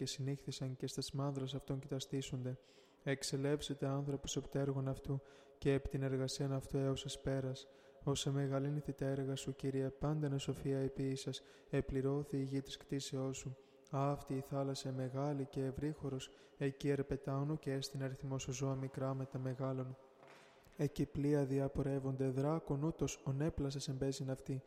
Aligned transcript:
και 0.00 0.06
συνήχθησαν 0.06 0.76
και 0.76 0.86
στα 0.86 1.02
μάνδρα 1.12 1.44
αυτών 1.44 1.78
κοιταστήσονται. 1.78 2.58
Εξελεύσετε 3.02 3.86
άνθρωπος 3.86 4.36
οπτέργων 4.36 4.88
αυτού 4.88 5.20
και 5.58 5.72
επ' 5.72 5.88
την 5.88 6.02
εργασία 6.02 6.50
αυτού 6.52 6.78
έως 6.78 7.04
εσπέρας. 7.04 7.66
Όσε 8.04 8.30
μεγαλύνθη 8.30 8.92
τα 8.92 9.04
έργα 9.04 9.36
σου, 9.36 9.54
Κύριε, 9.54 9.90
πάντα 9.90 10.38
σοφία 10.38 10.78
επίησας, 10.78 11.42
επληρώθη 11.70 12.36
η 12.36 12.42
γη 12.42 12.60
της 12.60 12.76
κτίσεώς 12.76 13.36
σου. 13.36 13.56
Αυτή 13.90 14.34
η 14.34 14.40
θάλασσα 14.40 14.92
μεγάλη 14.92 15.44
και 15.44 15.64
ευρύχωρος, 15.64 16.30
εκεί 16.58 16.88
ερπετάωνο 16.88 17.56
και 17.56 17.72
έστειν 17.72 18.02
αριθμό 18.02 18.38
σου 18.38 18.52
ζώα 18.52 18.74
μικρά 18.74 19.14
με 19.14 19.24
τα 19.24 19.38
μεγάλων. 19.38 19.96
Εκεί 20.76 21.06
πλοία 21.06 21.44
διαπορεύονται 21.44 22.28
δράκον 22.28 22.82
ούτως 22.82 23.20
ονέπλασες 23.24 23.88
εμπέζιν 23.88 24.30
αυτή. 24.30 24.62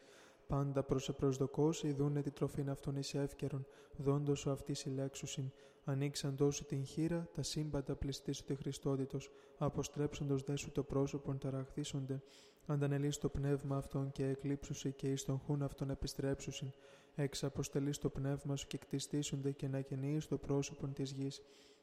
Πάντα 0.47 0.83
προς 0.83 1.11
προσδοκώσει 1.17 1.91
δούνε 1.91 2.21
τη 2.21 2.31
τροφήν 2.31 2.69
αυτόν 2.69 2.95
εις 2.95 3.13
εύκαιρον, 3.13 3.65
δόντος 3.97 4.45
ο 4.45 4.51
αυτής 4.51 4.79
συλλέξουσιν. 4.79 5.51
Ανοίξαν 5.83 6.35
τόσο 6.35 6.65
την 6.65 6.85
χείρα, 6.85 7.27
τα 7.33 7.43
σύμπαντα 7.43 7.95
πληστήσου 7.95 8.43
τη 8.43 8.55
Χριστότητος, 8.55 9.31
αποστρέψοντος 9.57 10.43
δε 10.43 10.55
σου 10.55 10.71
το 10.71 10.83
πρόσωπον 10.83 11.37
ταραχθήσονται. 11.37 12.21
Αντανελείς 12.65 13.17
το 13.17 13.29
πνεύμα 13.29 13.77
αυτόν 13.77 14.11
και 14.11 14.27
εκλείψουσι 14.27 14.91
και 14.91 15.11
εις 15.11 15.25
τον 15.25 15.39
χούν 15.39 15.61
αυτόν 15.61 15.89
επιστρέψουσιν. 15.89 16.71
Εξ 17.15 17.43
αποστελείς 17.43 17.97
το 17.97 18.09
πνεύμα 18.09 18.55
σου 18.55 18.67
και 18.67 18.77
κτιστήσονται 18.77 19.51
και 19.51 19.67
να 19.67 19.81
καινείς 19.81 20.27
το 20.27 20.37
πρόσωπον 20.37 20.93
της 20.93 21.11
γης. 21.11 21.41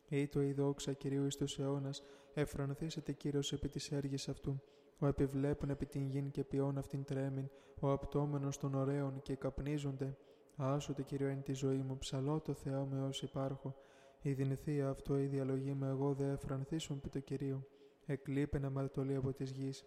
Ή 0.08 0.26
το 0.26 0.42
η 0.42 0.52
δόξα 0.52 0.92
Κυρίου 0.92 1.26
εις 1.26 1.36
τους 1.36 1.58
αιώνας, 1.58 2.02
εφρανθήσετε 2.34 3.12
Κύριος 3.12 3.52
επί 3.52 3.68
της 3.68 3.92
έργης 3.92 4.28
αυτού. 4.28 4.62
Ο 5.00 5.06
επιβλέπουν 5.06 5.70
επί 5.70 5.86
την 5.86 6.06
γην 6.06 6.30
και 6.30 6.44
ποιόν 6.44 6.78
αυτήν 6.78 7.04
τρέμην, 7.04 7.50
ο 7.80 7.90
απτόμενος 7.90 8.58
των 8.58 8.74
ωραίων 8.74 9.22
και 9.22 9.34
καπνίζονται. 9.34 10.16
Άσοτε 10.56 11.02
Κύριο 11.02 11.28
εν 11.28 11.42
τη 11.42 11.52
ζωή 11.52 11.82
μου, 11.82 11.98
ψαλώ 11.98 12.40
το 12.40 12.54
Θεό 12.54 12.86
με 12.86 13.02
όσοι 13.02 13.24
υπάρχω. 13.24 13.74
Η 14.22 14.32
δυνηθία 14.32 14.88
αυτό 14.88 15.18
η 15.18 15.26
διαλογή 15.26 15.74
με 15.74 15.88
εγώ 15.88 16.14
δε 16.14 16.30
εφρανθήσουν 16.30 16.96
επί 16.96 17.08
το 17.08 17.20
Κυρίο. 17.20 17.66
Εκλείπεν 18.06 18.64
αμαρτωλή 18.64 19.14
από 19.14 19.32
της 19.32 19.50
γης. 19.50 19.84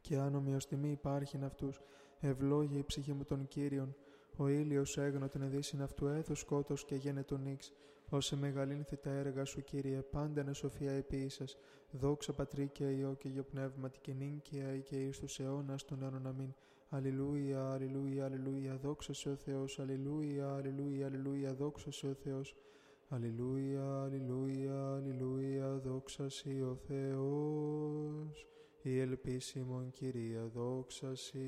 Και 0.00 0.16
αν 0.16 0.34
ομοιοστιμή 0.34 0.90
υπάρχει 0.90 1.38
αυτούς, 1.44 1.80
ευλόγη 2.20 2.78
η 2.78 2.84
ψυχή 2.84 3.12
μου 3.12 3.24
των 3.24 3.48
Κύριων. 3.48 3.94
Ο 4.36 4.48
ήλιος 4.48 4.98
έγνω 4.98 5.28
την 5.28 5.42
εδύσιν 5.42 5.82
αυτού 5.82 6.06
έθω 6.06 6.34
σκότος 6.34 6.84
και 6.84 6.94
γένε 6.94 7.22
τον 7.22 7.42
νίξ. 7.42 7.72
Όσε 8.14 8.36
μεγαλύνθη 8.36 8.96
τα 8.96 9.10
έργα 9.10 9.44
σου, 9.44 9.62
Κύριε, 9.62 10.02
πάντα 10.02 10.40
είναι 10.40 10.52
σοφία 10.52 10.92
επί 10.92 11.30
Δόξα 11.90 12.32
Πατρί 12.32 12.68
και 12.68 12.84
Υιό 12.90 13.14
και 13.18 13.28
Υιό 13.28 13.42
Πνεύματι 13.42 13.98
και 14.00 14.12
νύγκαια 14.12 14.78
και 14.78 14.96
εις 15.06 15.18
τους 15.18 15.38
αιώνας 15.40 15.84
των 15.84 16.02
αιώνων 16.02 16.26
αμήν. 16.26 16.54
Αλληλούια, 16.88 17.72
αλληλούια, 17.72 18.24
αλληλούια, 18.24 18.76
δόξα 18.76 19.12
σε 19.12 19.28
ο 19.28 19.36
Θεός. 19.36 19.78
Αλληλούια, 19.78 20.54
αλληλούια, 20.54 21.06
αλληλούια, 21.06 21.54
δόξα 21.54 21.90
σε 21.90 22.06
ο 22.06 22.14
Θεός. 22.14 22.56
Αλληλούια, 23.08 24.02
αλληλούια, 24.02 24.94
αλληλούια, 24.94 25.78
δόξα 25.78 26.28
σε 26.28 26.48
ο 26.48 26.74
Θεός. 26.74 28.46
Η 28.82 28.98
ελπίσιμον 28.98 29.90
Κυρία, 29.90 30.46
δόξα 30.46 31.14
σε. 31.14 31.38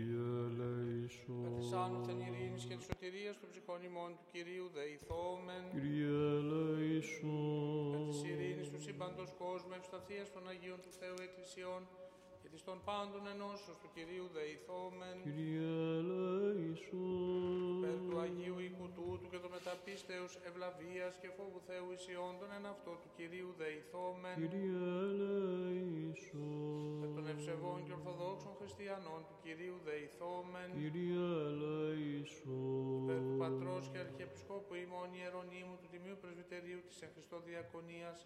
Κύριε 0.00 0.32
ελέησον. 0.50 1.42
Καθισάνωθεν 1.46 2.18
ειρήνης 2.26 2.64
και 2.68 2.76
της 2.78 2.86
σωτηρίας 2.90 3.36
των 3.40 3.48
ψυχών 3.52 3.80
ημών 3.88 4.10
του 4.16 4.26
Κυρίου 4.32 4.66
δεηθόμεν. 4.76 5.62
Κύριε 5.74 6.20
ελέησον. 6.40 7.90
Με 7.92 7.98
της 8.08 8.20
ειρήνης 8.30 8.68
του 8.72 8.80
σύμπαντος 8.86 9.30
κόσμου 9.42 9.74
ευσταθίας 9.80 10.28
των 10.34 10.42
Αγίων 10.52 10.78
του 10.84 10.92
Θεού 11.00 11.18
Εκκλησιών 11.26 11.80
και 11.88 12.09
της 12.52 12.62
των 12.68 12.78
πάντων 12.88 13.22
ενώσεως 13.34 13.76
του 13.82 13.90
Κυρίου 13.94 14.26
δεηθόμεν. 14.36 15.16
Κύριε 15.26 15.70
ελέησον. 16.00 17.80
Περ 17.82 17.96
του 18.06 18.16
Αγίου 18.24 18.58
οίκου 18.66 18.88
τούτου 18.96 19.26
και 19.32 19.40
το 19.44 19.48
μεταπίστεως 19.56 20.32
ευλαβίας 20.48 21.14
και 21.20 21.28
φόβου 21.36 21.60
Θεού 21.68 21.88
εισιόντων 21.96 22.50
εν 22.56 22.64
αυτό 22.74 22.92
του 23.00 23.10
Κυρίου 23.16 23.50
δεηθόμεν. 23.60 24.34
Κύριε 24.40 24.80
ελέησον. 25.06 26.98
Περ 27.00 27.10
των 27.16 27.26
ευσεβών 27.32 27.78
και 27.86 27.92
ορθοδόξων 27.98 28.52
χριστιανών 28.60 29.20
του 29.28 29.36
Κυρίου 29.44 29.76
δεηθόμεν. 29.88 30.68
Κύριε 30.80 31.24
ελέησον. 31.50 32.98
Περ 33.08 33.20
του 33.26 33.36
Πατρός 33.42 33.84
και 33.92 33.98
Αρχιεπισκόπου 34.04 34.72
ημών 34.84 35.08
Ιερονίμου 35.20 35.76
του 35.80 35.88
Τιμίου 35.92 36.16
Πρεσβυτερίου 36.22 36.80
της 36.86 36.96
εν 37.04 37.10
Χριστώ 37.14 37.36
Διακονίας 37.48 38.18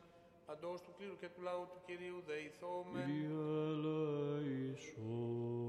παντός 0.47 0.79
του 0.85 0.93
κλήρου 0.97 1.17
και 1.23 1.29
του 1.35 1.41
λαού 1.49 1.65
του 1.73 1.81
Κυρίου 1.87 2.19
δεηθόμεν. 2.29 3.07
Κύριε 3.09 3.29
ελέησον. 3.73 4.99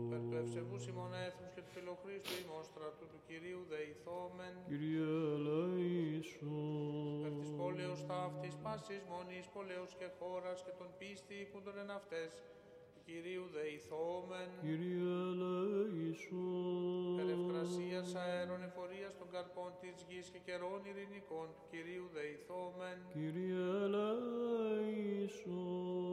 Περ 0.09 0.21
του 0.27 0.35
ευσεβούς 0.43 0.83
ημών 0.91 1.11
έθνους 1.27 1.51
και 1.55 1.61
του 1.65 1.71
φιλοχρίστου 1.75 2.33
ημών 2.43 2.63
στρατού 2.71 3.05
του 3.11 3.19
Κυρίου 3.27 3.61
δεηθόμεν. 3.71 4.53
Κύριε 4.69 5.07
ελέησον. 5.37 7.21
Περ 7.23 7.33
της 7.39 7.51
πόλεως 7.59 7.99
ταύτης 8.11 8.55
πάσης 8.63 9.03
μονής 9.13 9.45
πόλεως 9.55 9.91
και 9.99 10.07
χώρας 10.19 10.57
και 10.65 10.73
των 10.79 10.89
πίστη 10.99 11.33
οίκουντων 11.41 11.75
εν 11.83 11.91
αυτές 11.99 12.29
του 12.61 12.64
Κυρίου 13.09 13.45
δεηθόμεν. 13.57 14.49
Κύριε 14.65 15.09
ελέησον. 15.29 17.15
Περ 17.17 17.27
ευκρασίας 17.37 18.07
αέρων 18.23 18.61
εφορίας 18.69 19.13
των 19.19 19.27
καρπών 19.33 19.71
της 19.81 19.95
γης 20.07 20.27
και 20.33 20.41
καιρών 20.47 20.79
ειρηνικών 20.89 21.47
του 21.55 21.63
Κυρίου 21.71 22.07
δεηθόμεν. 22.15 22.97
Κύριε 23.15 23.63
ελέησον. 23.85 25.33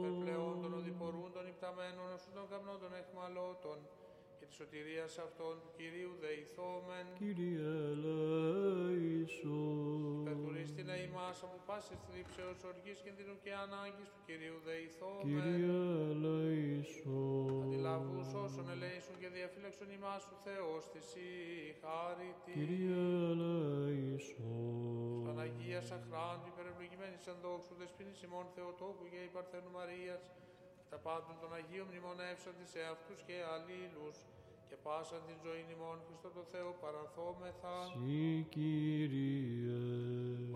Περ 0.03 0.13
πλεόν 0.23 0.55
των 0.63 0.71
οδηπορούντων 0.79 1.45
υπταμένων 1.53 2.07
όσο 2.15 2.29
των 2.37 2.45
καπνών 2.51 2.77
των 2.83 2.91
εχμαλώτων 3.01 3.77
και 4.37 4.45
της 4.49 4.55
σωτηρίας 4.59 5.13
αυτών 5.25 5.53
του 5.61 5.71
Κυρίου 5.77 6.13
δεηθόμεν. 6.23 7.05
Κύριε 7.21 7.72
Περτουρίστην 11.33 11.49
ημάς 11.49 11.49
από 11.49 11.59
πάσης 11.69 11.99
θλίψεως, 12.05 12.59
οργής 12.71 12.99
κινδύνου 13.03 13.37
και 13.43 13.51
ανάγκης 13.65 14.09
του 14.13 14.21
Κυρίου 14.27 14.57
δεηθόμεν. 14.67 15.25
Κύριε 15.27 15.75
ελέησον. 16.13 17.61
Αντιλαβούς 17.65 18.29
όσων 18.45 18.65
ελέησουν 18.75 19.15
και 19.21 19.29
διαφύλαξον 19.37 19.89
ημάς 19.97 20.21
του 20.29 20.37
Θεός 20.45 20.81
της 20.93 21.07
η 21.27 21.29
χάρητη. 21.81 22.51
Κύριε 22.59 22.97
ελέησον. 23.33 25.21
Παναγία 25.27 25.81
Σαχράντου, 25.89 26.47
υπερευλογημένης 26.53 27.23
εν 27.31 27.37
δόξου, 27.43 27.73
δεσποινής 27.81 28.19
ημών 28.27 28.45
Θεοτόκου 28.55 29.05
και 29.11 29.19
υπαρθένου 29.29 29.71
Μαρίας, 29.77 30.23
και 30.77 30.87
τα 30.91 30.99
πάντων 31.05 31.35
των 31.41 31.49
Αγίων 31.57 31.87
μνημονεύσαντη 31.91 32.65
σε 32.73 32.81
αυτούς 32.93 33.19
και 33.27 33.35
αλλήλους, 33.53 34.17
και 34.73 34.79
πάσαν 34.89 35.21
την 35.27 35.37
ζωή 35.45 35.65
ημών 35.75 35.97
Χριστό 36.07 36.29
το 36.37 36.43
Θεό 36.51 36.69
παραθόμεθα, 36.83 37.73
Συ 37.91 38.45
Κύριε. 38.49 39.77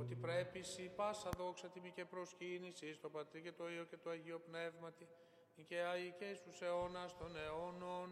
ότι 0.01 0.15
πρέπει 0.15 0.61
σοι 0.63 0.91
πάσα 0.95 1.29
δόξα 1.37 1.67
τιμή 1.67 1.91
και 1.91 2.05
προσκύνησης 2.05 2.95
στο 2.95 3.09
Πατρί 3.09 3.41
και 3.41 3.51
το 3.51 3.69
Υιό 3.69 3.83
και 3.83 3.97
το 4.03 4.09
Αγίο 4.09 4.39
Πνεύματι, 4.47 5.07
και 5.67 5.77
αεί 5.91 6.13
και 6.19 6.25
εις 6.25 6.41
τους 6.41 6.61
αιώνας 6.61 7.17
των 7.17 7.31
αιώνων. 7.43 8.09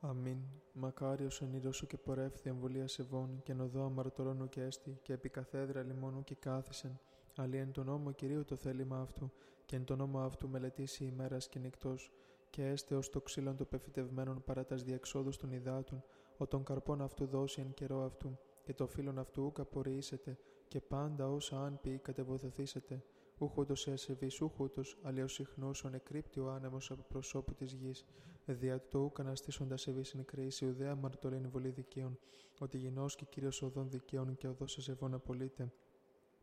Αμήν. 0.00 0.38
Μακάριος 0.72 1.40
εν 1.42 1.52
ήρωσο 1.52 1.86
και 1.86 1.96
πορεύθη 1.96 2.48
εμβολία 2.48 2.88
σεβών 2.88 3.40
και 3.42 3.54
νοδό 3.54 3.84
αμαρτωρώνου 3.84 4.48
και 4.48 4.62
έστη 4.62 4.98
και 5.02 5.12
επί 5.12 5.28
καθέδρα 5.28 5.82
λιμόνου 5.82 6.24
και 6.24 6.34
κάθισεν. 6.34 7.00
Αλλή 7.36 7.56
εν 7.56 7.72
τον 7.72 7.86
νόμο 7.86 8.12
Κυρίου 8.12 8.44
το 8.44 8.56
θέλημα 8.56 9.00
αυτού 9.00 9.32
και 9.66 9.76
εν 9.76 9.84
τον 9.84 9.98
νόμο 9.98 10.20
αυτού 10.20 10.48
μελετήσει 10.48 11.04
ημέρας 11.04 11.48
και 11.48 11.58
νυχτός 11.58 12.10
και 12.56 12.66
έστε 12.66 12.94
ως 12.94 13.10
το 13.10 13.20
ξύλον 13.20 13.56
το 13.56 13.64
πεφυτευμένον 13.64 14.42
παρά 14.44 14.64
τας 14.64 14.82
διεξόδους 14.82 15.36
των 15.36 15.52
υδάτων, 15.52 16.04
ο 16.36 16.46
των 16.46 16.64
καρπών 16.64 17.02
αυτού 17.02 17.26
δώσει 17.26 17.60
εν 17.60 17.74
καιρό 17.74 18.04
αυτού 18.04 18.38
και 18.64 18.74
το 18.74 18.86
φύλλον 18.86 19.18
αυτού 19.18 19.44
ούκ 19.44 19.60
απορριήσετε 19.60 20.38
και 20.68 20.80
πάντα 20.80 21.28
όσα 21.28 21.64
αν 21.64 21.80
πει 21.80 21.98
κατεβοθεθήσετε. 21.98 23.04
Ούχουτος 23.38 23.86
εσεβής, 23.86 24.40
ούχουτος, 24.40 24.98
αλλιώς 25.02 25.32
συχνούς 25.32 25.84
ο 25.84 25.88
νεκρύπτει 25.88 26.40
ο 26.40 26.50
άνεμος 26.50 26.90
από 26.90 27.02
προσώπου 27.08 27.54
της 27.54 27.72
γης. 27.72 28.04
Δια 28.44 28.88
το 28.88 28.98
ούκ 28.98 29.20
αναστήσοντας 29.20 29.86
ευής 29.86 30.14
εν 30.14 30.24
κρίση, 30.24 30.66
ουδέα 30.66 30.90
αμαρτωλήν 30.90 31.48
βολή 31.50 31.70
δικαίων, 31.70 32.18
ότι 32.58 32.78
γινός 32.78 33.16
και 33.16 33.24
κύριος 33.24 33.62
οδών 33.62 33.90
δικαίων 33.90 34.36
και 34.36 34.48
οδός 34.48 34.78
εσεβών 34.78 35.14
απολύτε. 35.14 35.72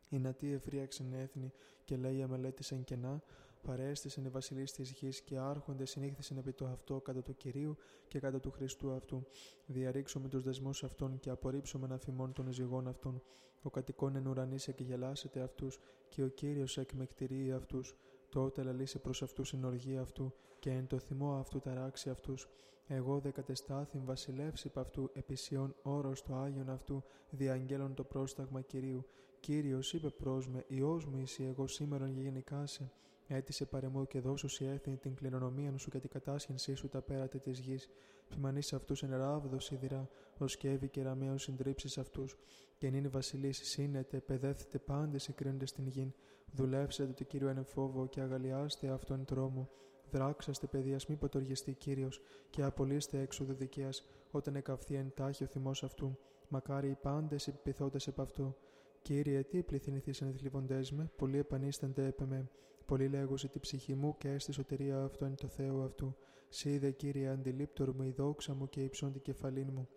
Η 0.09 0.19
νατή 0.19 0.51
ευρίαξεν 0.51 1.13
έθνη 1.13 1.51
και 1.83 1.97
λέει 1.97 2.21
αμελέτησεν 2.21 2.83
κενά, 2.83 3.23
παρέστησεν 3.63 4.25
οι 4.25 4.29
βασιλείς 4.29 4.71
της 4.71 4.91
γης 4.91 5.21
και 5.21 5.37
άρχοντες 5.37 5.89
συνήχθησεν 5.89 6.37
επί 6.37 6.53
το 6.53 6.65
αυτό 6.65 7.01
κατά 7.01 7.21
του 7.21 7.35
Κυρίου 7.35 7.77
και 8.07 8.19
κατά 8.19 8.39
του 8.39 8.51
Χριστού 8.51 8.91
αυτού. 8.91 9.25
Διαρρήξουμε 9.65 10.27
τους 10.27 10.43
δεσμούς 10.43 10.83
αυτών 10.83 11.19
και 11.19 11.29
απορρίψουμε 11.29 11.87
αφημών 11.91 12.33
των 12.33 12.51
ζυγών 12.51 12.87
αυτών. 12.87 13.21
Ο 13.61 13.69
κατοικών 13.69 14.15
εν 14.15 14.27
ουρανής 14.27 14.67
εκγελάσετε 14.67 15.41
αυτούς 15.41 15.79
και 16.09 16.23
ο 16.23 16.27
Κύριος 16.27 16.77
εκμεκτηρεί 16.77 17.51
αυτούς. 17.51 17.95
Τότε 18.29 18.63
λαλήσει 18.63 18.99
προς 18.99 19.23
αυτούς 19.23 19.47
στην 19.47 19.63
οργή 19.63 19.97
αυτού 19.97 20.33
και 20.59 20.69
εν 20.69 20.87
το 20.87 20.99
θυμό 20.99 21.33
αυτού 21.33 21.59
ταράξει 21.59 22.09
αυτούς. 22.09 22.47
Εγώ 22.87 23.19
δε 23.19 23.31
κατεστάθην 23.31 24.05
βασιλεύς 24.05 24.63
υπ' 24.63 24.77
αυτού 24.77 25.09
επισιών 25.13 25.75
όρος 25.81 26.23
το 26.23 26.35
Άγιον 26.35 26.69
αυτού 26.69 27.03
διαγγέλων 27.29 27.93
το 27.93 28.03
πρόσταγμα 28.03 28.61
Κυρίου. 28.61 29.05
Κύριος 29.39 29.93
είπε 29.93 30.09
προς 30.09 30.49
με, 30.49 30.65
Υιός 30.67 31.05
μου 31.05 31.17
είσαι 31.17 31.43
εγώ 31.43 31.67
σήμερον 31.67 32.21
γενικάσε. 32.21 32.91
Έτησε 33.27 33.65
παρεμού 33.65 34.07
και 34.07 34.19
δώσου 34.19 34.47
σε 34.47 34.65
έθνη 34.65 34.97
την 34.97 35.15
κληρονομία 35.15 35.77
σου 35.77 35.89
και 35.89 35.99
την 35.99 36.09
κατάσχυνσή 36.09 36.73
σου 36.75 36.89
τα 36.89 37.01
πέρατη 37.01 37.39
της 37.39 37.59
γης. 37.59 37.89
Φημανείς 38.27 38.73
αυτούς 38.73 39.03
εν 39.03 39.17
ράβδο 39.17 39.59
σιδηρά, 39.59 40.09
ω 40.39 40.45
κέβη 40.45 40.87
και 40.89 41.03
ραμαίο 41.03 41.37
συντρίψεις 41.37 41.97
αυτούς. 41.97 42.37
Και 42.77 42.89
νυν 42.89 43.11
βασιλείς 43.11 43.57
σύνετε, 43.57 44.19
παιδεύθετε 44.19 44.77
πάντες 44.77 45.27
εκρίνοντε 45.27 45.65
στην 45.65 45.87
γη. 45.87 46.13
Δουλεύσετε 46.51 47.13
το 47.13 47.23
κύριο 47.23 47.47
εν 47.47 47.65
φόβο 47.65 48.07
και 48.07 48.21
αγαλιάστε 48.21 48.87
αυτόν 48.89 49.25
τρόμο. 49.25 49.69
Δράξαστε 50.11 50.67
παιδείας 50.67 51.05
μη 51.05 51.15
ποτοργιστεί 51.15 51.73
κύριος, 51.73 52.21
και 52.49 52.63
απολύστε 52.63 53.19
έξοδο 53.19 53.53
δικαίας, 53.53 54.03
όταν 54.31 54.55
εκαυθεί 54.55 54.95
εν 54.95 55.11
τάχει 55.15 55.43
ο 55.43 55.47
θυμός 55.47 55.83
αυτού. 55.83 56.17
Μακάρι 56.47 56.89
οι 56.89 56.97
πάντες 57.01 57.47
επιπιθώντε 57.47 57.97
επ' 58.07 58.19
αυτού. 58.19 58.55
Κύριε, 59.01 59.43
τι 59.43 59.63
πληθυνηθήσαν 59.63 60.33
θλιβοντές 60.33 60.91
με, 60.91 61.11
πολλοί 61.15 61.37
επανίστανται 61.37 62.05
έπεμε. 62.05 62.49
Πολύ 62.85 63.07
λέγωσε 63.07 63.47
τη 63.47 63.59
ψυχή 63.59 63.95
μου 63.95 64.15
και 64.17 64.29
έστι 64.29 64.51
σωτηρία 64.51 65.03
αυτό 65.03 65.25
είναι 65.25 65.35
το 65.35 65.47
Θεό 65.47 65.83
αυτού. 65.83 66.15
Σίδε 66.49 66.91
Κύριε 66.91 67.27
αντιλήπτορ 67.27 67.95
μου 67.95 68.03
η 68.03 68.11
δόξα 68.11 68.53
μου 68.53 68.69
και 68.69 68.83
υψών 68.83 69.11
την 69.11 69.21
κεφαλήν 69.21 69.67
μου. 69.73 69.87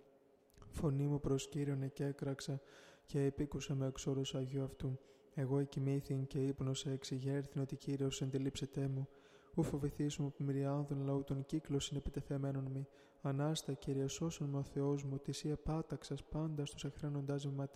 Φωνή 0.70 1.06
μου 1.06 1.20
προς 1.20 1.48
Κύριον 1.48 1.82
έκραξα 1.96 2.60
και 3.06 3.24
επίκουσα 3.24 3.74
με 3.74 3.86
εξόρους 3.86 4.34
Αγίου 4.34 4.64
αυτού. 4.64 4.98
Εγώ 5.34 5.58
εκοιμήθην 5.58 6.26
και 6.26 6.46
ύπνος 6.46 6.86
εξηγέρθην 6.86 7.60
ότι 7.60 7.76
Κύριος 7.76 8.22
εντελείψετέ 8.22 8.88
μου. 8.88 9.08
Ου 9.54 9.62
φοβηθήσου 9.62 10.32
που 10.36 10.44
μυριάδων 10.44 11.04
λαού 11.04 11.24
των 11.24 11.46
κύκλων 11.46 11.80
είναι 11.90 11.98
επιτεθεμένων 11.98 12.64
μη. 12.64 12.86
Ανάστα, 13.20 13.72
Κύριε, 13.72 14.06
σώσον 14.06 14.48
με 14.48 14.58
ο 14.58 14.62
Θεός 14.62 15.04
μου, 15.04 15.18
τη 15.18 15.48
πάταξα 15.62 16.16
πάντα 16.30 16.64
στου 16.64 16.86
εχρένοντά 16.86 17.40
με 17.56 17.68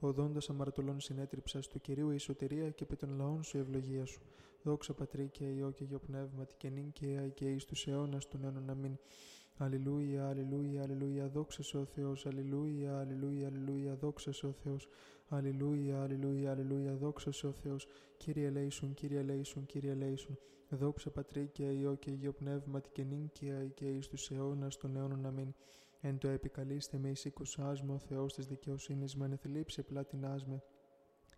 Ματέο. 0.00 0.08
Οδόντας 0.08 0.50
αμαρτωλών 0.50 1.00
συνέτριψα 1.00 1.60
του 1.60 1.80
κυρίου 1.80 2.10
η 2.10 2.18
σωτηρία 2.18 2.70
και 2.70 2.84
επί 2.84 2.96
των 2.96 3.16
λαών 3.16 3.42
σου 3.42 3.58
ευλογία 3.58 4.04
σου. 4.06 4.20
Δόξα 4.62 4.94
πατρί 4.94 5.28
και 5.28 5.44
ιό 5.44 5.70
και 5.70 5.84
γιο 5.84 5.98
πνεύματι 5.98 6.54
και 6.56 6.68
νυν 6.68 6.92
και 6.92 7.06
αι 7.06 7.28
και 7.28 7.44
εις 7.50 7.64
τους 7.64 7.86
αιώνας 7.86 8.28
των 8.28 8.44
αιώνων 8.44 8.70
αμήν. 8.70 8.98
Αλληλούια, 9.56 10.28
αλληλούια, 10.28 10.82
αλληλούια, 10.82 11.28
δόξα 11.28 11.62
σε 11.62 11.76
ο 11.78 11.84
Θεός, 11.84 12.26
αλληλούια, 12.26 12.98
αλληλούια, 12.98 13.46
αλληλούια, 13.46 13.94
δόξα 13.94 14.32
σε 14.32 14.46
ο 14.46 14.52
Θεός, 14.52 14.88
αλληλούια, 15.28 16.02
αλληλούια, 16.02 16.50
αλληλούια, 16.50 16.94
δόξα 16.96 17.32
σε 17.32 17.46
ο 17.46 17.52
Θεός, 17.52 17.86
Κύριε 18.16 18.46
ελέησον, 18.46 18.94
Κύριε 18.94 19.18
ελέησον, 19.18 19.66
Κύριε 19.66 19.90
ελέησον, 19.90 20.38
δόξα 20.68 21.10
πατρί 21.10 21.48
και 21.52 21.64
ιό 21.64 21.94
και 21.94 22.10
γιο 22.10 22.32
πνεύματι 22.32 22.90
και 22.92 23.02
νυν 23.02 23.30
και 23.32 23.52
αι 23.52 23.66
και 23.74 23.84
εις 23.84 24.08
τους 24.08 24.30
αιώνας 24.30 24.76
των 24.76 24.96
αιώνων 24.96 25.26
αμήν. 25.26 25.54
Εν 26.00 26.18
το 26.18 26.28
επικαλείστε 26.28 26.98
με 26.98 27.10
εις 27.10 27.26
ο 27.88 27.98
Θεός 27.98 28.34
της 28.34 28.46
δικαιοσύνης 28.46 29.16
με 29.16 29.24
ανεθλίψε 29.24 29.82
πλάτινάς 29.82 30.44
με, 30.44 30.62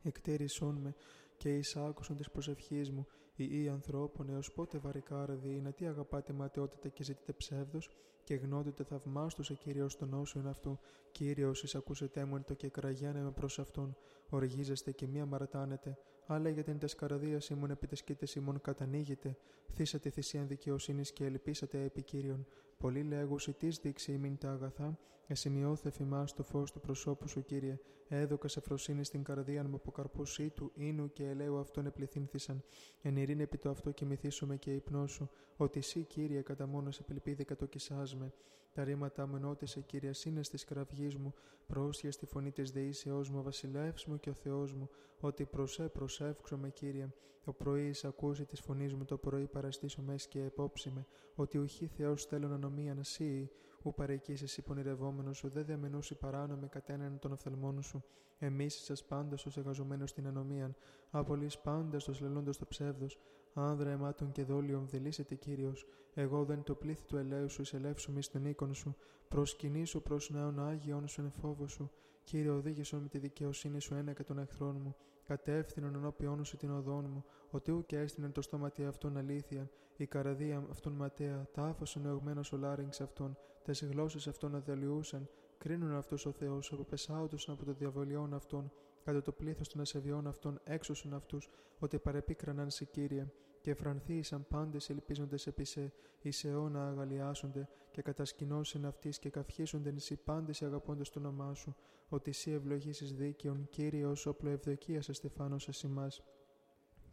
εκτέρισόν 0.02 0.76
με 0.76 0.94
και 1.36 1.56
εις 1.56 1.76
άκουσον 1.76 2.16
της 2.16 2.30
προσευχής 2.30 2.90
μου, 2.90 3.06
οι 3.36 3.62
ή 3.62 3.68
ανθρώπων 3.68 4.28
έως 4.28 4.52
πότε 4.52 4.78
βαρικάρδι, 4.78 5.60
να 5.60 5.72
τι 5.72 5.86
αγαπάτε 5.86 6.32
ματαιότητα 6.32 6.88
και 6.88 7.02
ζητείτε 7.02 7.32
ψεύδος, 7.32 7.90
και 8.24 8.34
γνώδετε 8.34 8.84
θαυμάστοσε 8.84 9.54
Κύριος 9.54 9.96
τον 9.96 10.14
όσον 10.14 10.46
αυτού, 10.46 10.78
Κύριος 11.12 11.62
εις 11.62 11.74
ακούσετε 11.74 12.24
μου 12.24 12.36
εν 12.36 12.44
το 12.44 12.54
και 12.54 12.68
κραγιάνε 12.68 13.22
με 13.22 13.30
προς 13.30 13.58
αυτόν, 13.58 13.96
οργίζεστε 14.28 14.92
και 14.92 15.06
μία 15.06 15.26
μαρατάνετε, 15.26 15.98
αλλά 16.26 16.48
για 16.48 16.62
την 16.62 16.78
τεσκαραδία 16.78 17.40
ημών 17.50 17.70
επί 17.70 17.86
τες 17.86 18.34
ημών 18.34 18.60
κατανοίγετε, 18.60 19.36
θύσατε 19.74 20.10
θυσίαν 20.10 20.48
δικαιοσύνης 20.48 21.12
και 21.12 21.24
ελπίσατε 21.24 21.82
επί 21.82 22.02
Κύριον. 22.02 22.46
Πολλοί 22.80 23.02
λέγουσι 23.02 23.52
τι 23.52 23.68
δείξει 23.68 24.12
ημίν 24.12 24.38
τα 24.38 24.50
αγαθά, 24.50 24.98
εσημειώθε 25.26 25.90
φημά 25.90 26.24
το 26.36 26.42
φως 26.42 26.72
του 26.72 26.80
προσώπου 26.80 27.28
σου, 27.28 27.44
κύριε. 27.44 27.78
Έδωκας 28.08 28.52
σε 28.52 28.60
φροσύνη 28.60 29.04
στην 29.04 29.22
καρδία 29.22 29.68
μου 29.68 29.74
από 29.74 29.90
καρπού 29.90 30.22
του, 30.54 30.72
ίνου 30.74 31.12
και 31.12 31.28
ελαίου 31.28 31.58
αυτόν 31.58 31.86
επληθύνθησαν. 31.86 32.62
Εν 33.02 33.16
ειρήνη 33.16 33.42
επί 33.42 33.58
το 33.58 33.70
αυτό 33.70 33.90
κοιμηθήσουμε 33.90 34.56
και 34.56 34.74
υπνώσου, 34.74 35.28
ότι 35.56 35.78
εσύ, 35.78 36.04
κύριε, 36.04 36.40
κατά 36.40 36.66
μόνος 36.66 36.98
επιλπίδη 36.98 37.44
κατοκισάσμε. 37.44 38.32
Τα 38.72 38.84
ρήματα 38.84 39.26
μου 39.26 39.36
ενώτησε, 39.36 39.80
κύριε, 39.80 40.12
σύνε 40.12 40.40
τη 40.40 40.64
κραυγής 40.64 41.16
μου, 41.16 41.34
πρόσια 41.66 42.12
στη 42.12 42.26
φωνή 42.26 42.50
της 42.50 42.70
δεήσεώ 42.70 43.24
μου, 43.30 43.42
βασιλεύς 43.42 44.06
μου 44.06 44.20
και 44.20 44.30
ο 44.30 44.34
Θεός 44.34 44.74
μου, 44.74 44.88
ότι 45.20 45.44
προσέ 45.44 45.88
προσεύξω 45.88 46.56
κύριε. 46.72 47.08
Το 47.44 47.52
πρωί 47.52 47.88
εισακούσει 47.88 48.44
της 48.44 48.60
φωνής 48.60 48.94
μου, 48.94 49.04
το 49.04 49.16
πρωί 49.16 49.46
παραστήσω 49.46 50.02
μες 50.02 50.26
και 50.28 50.42
επόψη 50.42 51.06
ότι 51.34 51.58
ουχή 51.58 51.86
Θεός 51.86 52.24
θέλω 52.24 52.48
να 52.48 52.58
νομία 52.70 52.94
να 52.94 53.02
σύει, 53.02 53.50
ου 53.82 53.94
παρεκείς 53.94 54.42
εσύ 54.42 54.62
πονηρευόμενος 54.62 55.36
σου, 55.36 55.48
δε 55.48 55.62
δεμενούσι 55.62 56.14
παράνομη 56.14 56.68
κατέναν 56.68 57.18
των 57.18 57.32
οφθαλμών 57.32 57.82
σου. 57.82 58.04
Εμείς 58.38 58.74
σα 58.74 59.04
πάντας 59.04 59.46
ως 59.46 59.56
εγαζομένο 59.56 60.06
στην 60.06 60.26
ανομίαν, 60.26 60.76
απολύ 61.10 61.50
πάντας 61.62 62.08
ως 62.08 62.20
λελούντος 62.20 62.58
το 62.58 62.66
ψεύδος, 62.66 63.18
άνδρα 63.54 63.90
αιμάτων 63.90 64.32
και 64.32 64.44
δόλιων 64.44 64.88
δηλήσετε 64.88 65.34
κύριος. 65.34 65.86
Εγώ 66.14 66.44
δεν 66.44 66.62
το 66.62 66.74
πλήθη 66.74 67.04
του 67.04 67.16
ελαίου 67.16 67.48
σου 67.48 67.62
εισελεύσου 67.62 68.12
μη 68.12 68.22
στον 68.22 68.44
οίκον 68.44 68.74
σου, 68.74 68.96
προσκυνήσω 69.28 70.00
προς 70.00 70.30
νέων 70.30 70.60
άγιον 70.60 71.08
σου 71.08 71.20
εν 71.20 71.30
φόβο 71.30 71.66
σου. 71.68 71.90
Κύριε, 72.24 72.50
οδήγησον 72.50 73.02
με 73.02 73.08
τη 73.08 73.18
δικαιοσύνη 73.18 73.80
σου 73.80 73.94
ένα 73.94 74.12
και 74.12 74.22
των 74.22 74.38
εχθρών 74.38 74.76
μου, 74.82 74.96
κατεύθυνον 75.24 75.94
ενώπιόν 75.94 76.44
σου 76.44 76.56
την 76.56 76.70
οδόν 76.70 77.04
μου, 77.10 77.24
ότι 77.50 77.70
ουκ 77.70 77.92
έστεινε 77.92 78.28
το 78.28 78.42
στόματι 78.42 78.84
αυτόν 78.84 79.16
αλήθεια, 79.16 79.70
η 79.96 80.06
καραδία 80.06 80.66
αυτόν 80.70 80.92
ματέα, 80.92 81.46
τάφος 81.52 81.96
νεωγμένο 81.96 82.40
ο 82.52 82.56
λάριγξ 82.56 83.00
αυτόν, 83.00 83.36
τες 83.62 83.84
γλώσσες 83.84 84.26
αυτόν 84.26 84.54
αδελιούσαν, 84.54 85.28
κρίνουν 85.58 85.94
αυτό 85.94 86.16
ο 86.24 86.32
Θεός, 86.32 86.72
αποπεσάωτο 86.72 87.36
από 87.46 87.64
το 87.64 87.72
διαβολιών 87.72 88.34
αυτών, 88.34 88.72
κατά 89.04 89.22
το 89.22 89.32
πλήθος 89.32 89.68
των 89.68 89.80
ασεβιών 89.80 90.26
αυτών 90.26 90.60
έξωσον 90.64 91.14
αυτούς, 91.14 91.48
ότι 91.78 91.98
παρεπίκραναν 91.98 92.70
σε 92.70 92.84
κύριε, 92.84 93.26
και 93.60 93.74
φρανθήσαν 93.74 94.46
πάντες 94.48 94.90
ελπίζοντες 94.90 95.46
επί 95.46 95.64
σε, 95.64 95.92
εις 96.20 96.44
αιώνα 96.44 96.88
αγαλιάσονται, 96.88 97.68
και 97.90 98.02
κατασκηνώσιν 98.02 98.86
αυτής 98.86 99.18
και 99.18 99.30
καυχήσονται 99.30 99.90
νησί 99.90 100.16
πάντες 100.16 100.62
αγαπώντε 100.62 101.02
το 101.02 101.18
όνομά 101.18 101.54
σου, 101.54 101.76
ότι 102.08 102.30
εσύ 102.30 102.50
ευλογήσεις 102.50 103.12
δίκαιον, 103.12 103.68
κύριε, 103.70 104.06
ως 104.06 104.26
όπλο 104.26 104.50
ευδοκίας 104.50 105.08
στεφάνο 105.12 105.56
εσημά. 105.68 106.08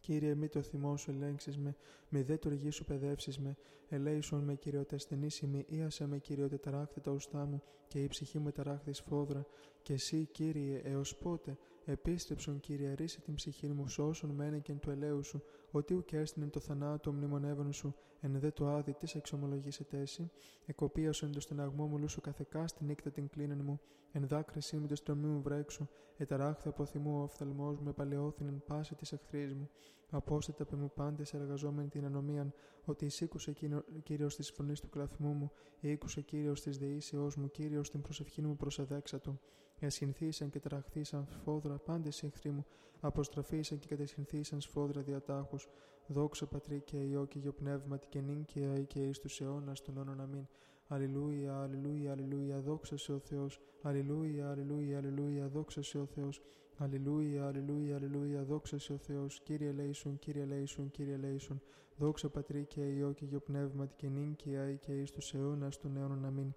Κύριε, 0.00 0.34
μη 0.34 0.48
το 0.48 0.62
θυμό 0.62 0.96
σου 0.96 1.10
ελέγξεις 1.10 1.58
με, 1.58 1.76
μη 2.08 2.22
δε 2.22 2.36
το 2.36 2.50
σου 2.70 2.84
παιδεύσεις 2.84 3.38
με, 3.38 3.56
ελέησον 3.88 4.44
με 4.44 4.54
κυριοτεστενήσιμη, 4.54 5.64
ίασε 5.68 6.06
με 6.06 6.18
κυριοτεταράχθη 6.18 7.00
τα 7.00 7.10
ουστά 7.10 7.46
μου, 7.46 7.62
και 7.86 8.02
η 8.02 8.06
ψυχή 8.06 8.38
με 8.38 8.52
ταράχθη 8.52 8.92
σφόδρα, 8.92 9.46
και 9.82 9.92
εσύ, 9.92 10.26
κύριε, 10.26 10.80
έως 10.84 11.16
πότε, 11.16 11.58
επίστεψον, 11.84 12.60
κύριε, 12.60 12.94
ρίσε 12.94 13.20
την 13.20 13.34
ψυχή 13.34 13.68
μου, 13.68 13.88
σώσον 13.88 14.30
μένε 14.30 14.58
και 14.58 14.72
του 14.72 14.90
ελαίου 14.90 15.24
σου, 15.24 15.42
ότι 15.70 15.94
ουκ 15.94 16.12
έστεινε 16.12 16.46
το 16.46 16.60
θανάτο 16.60 17.12
μνημονεύον 17.12 17.72
σου, 17.72 17.94
εν 18.20 18.38
δε 18.38 18.50
το 18.50 18.68
άδει, 18.68 18.92
τι 18.92 19.12
εξομολογήσετε 19.14 19.98
εσύ, 19.98 20.30
εκοπίασον 20.66 21.32
το 21.32 21.40
στεναγμό 21.40 21.86
μου 21.86 21.98
λούσου 21.98 22.20
καθεκά 22.20 22.66
στη 22.66 22.84
νύχτα 22.84 23.10
την 23.10 23.28
κλίνεν 23.28 23.60
μου, 23.64 23.80
εν 24.12 24.26
δάκρυσή 24.26 24.76
με 24.76 24.86
το 24.86 24.96
στρωμί 24.96 25.26
μου 25.26 25.42
βρέξου, 25.42 25.86
εταράχθη 26.16 26.68
από 26.68 26.84
θυμού 26.84 27.18
ο 27.18 27.22
οφθαλμός 27.22 27.78
μου, 27.78 27.88
επαλαιώθην 27.88 28.62
πάση 28.66 28.94
της 28.94 29.12
εχθρής 29.12 29.54
μου. 29.54 29.70
Απόστατα 30.10 30.64
πε 30.64 30.76
μου 30.76 30.90
πάντες 30.94 31.34
εργαζόμενοι 31.34 31.88
την 31.88 32.04
ανομίαν, 32.04 32.52
ότι 32.84 33.04
εισήκουσε 33.04 33.52
κύριο 34.02 34.26
της 34.26 34.50
φωνής 34.50 34.80
του 34.80 34.88
κλαθμού 34.88 35.32
μου, 35.32 35.50
ήκουσε 35.80 36.20
κύριος 36.20 36.62
της 36.62 36.78
δεήσεώς 36.78 37.36
μου, 37.36 37.50
κύριος 37.50 37.90
την 37.90 38.00
προσευχή 38.00 38.42
μου 38.42 38.56
προσεδέξατο. 38.56 39.38
Εσυνθήσαν 39.78 40.50
και 40.50 40.60
τραχθήσαν 40.60 41.26
σφόδρα 41.30 41.78
πάντες 41.78 42.22
οι 42.22 42.26
εχθροί 42.26 42.50
μου, 42.50 42.66
αποστραφήσαν 43.00 43.78
και 43.78 43.86
κατεσυνθήσαν 43.88 44.60
σφόδρα 44.60 45.02
διατάχους. 45.02 45.68
Δόξα 46.06 46.46
πατρί 46.46 46.80
και 46.80 46.96
ιό 46.96 47.24
και 47.26 47.38
γιο 47.38 47.52
πνεύματι 47.52 48.06
και 48.08 48.20
νυν 48.20 48.44
και 48.44 48.60
αή 48.60 48.84
και 48.84 49.08
εις 49.08 49.18
τους 49.18 49.40
αιώνας 49.40 49.82
των 49.82 49.96
όνων 49.98 50.20
αμήν. 50.20 50.46
Αλληλούια, 50.86 51.62
αλληλούια, 51.62 52.12
αλληλούια, 52.12 52.60
δόξα 52.60 52.96
σε 52.96 53.12
ο 53.12 53.18
Θεός. 53.18 53.60
Αλληλούια, 53.82 54.50
αλληλούια, 54.50 54.98
αλληλούια, 54.98 55.48
δόξα 55.48 55.82
σε 55.82 55.98
ο 55.98 56.06
Θεός. 56.06 56.42
Αλληλούια, 56.76 57.46
αλληλούια, 57.46 57.96
αλληλούια, 57.96 58.44
δόξα 58.44 58.78
σε 58.78 58.92
ο 58.92 58.96
Θεός. 58.96 59.40
Κύριε 59.40 59.72
Λέισον, 59.72 60.18
κύριε 60.18 60.44
Λέισον, 60.44 60.90
κύριε 60.90 61.16
Λέισον. 61.16 61.60
Δόξα 61.96 62.28
πατρί 62.28 62.64
και 62.64 62.80
ιό 62.80 63.12
και 63.12 63.24
γιο 63.24 63.40
πνεύματι 63.40 63.94
και 63.96 64.08
νυν 64.08 64.36
και 64.36 64.56
αή 64.56 64.76
και 64.76 65.00
εις 65.00 65.10
τους 65.10 65.34
αιώνας 65.34 65.78
των 65.78 65.96
αιώνων 65.96 66.24
αμήν. 66.24 66.54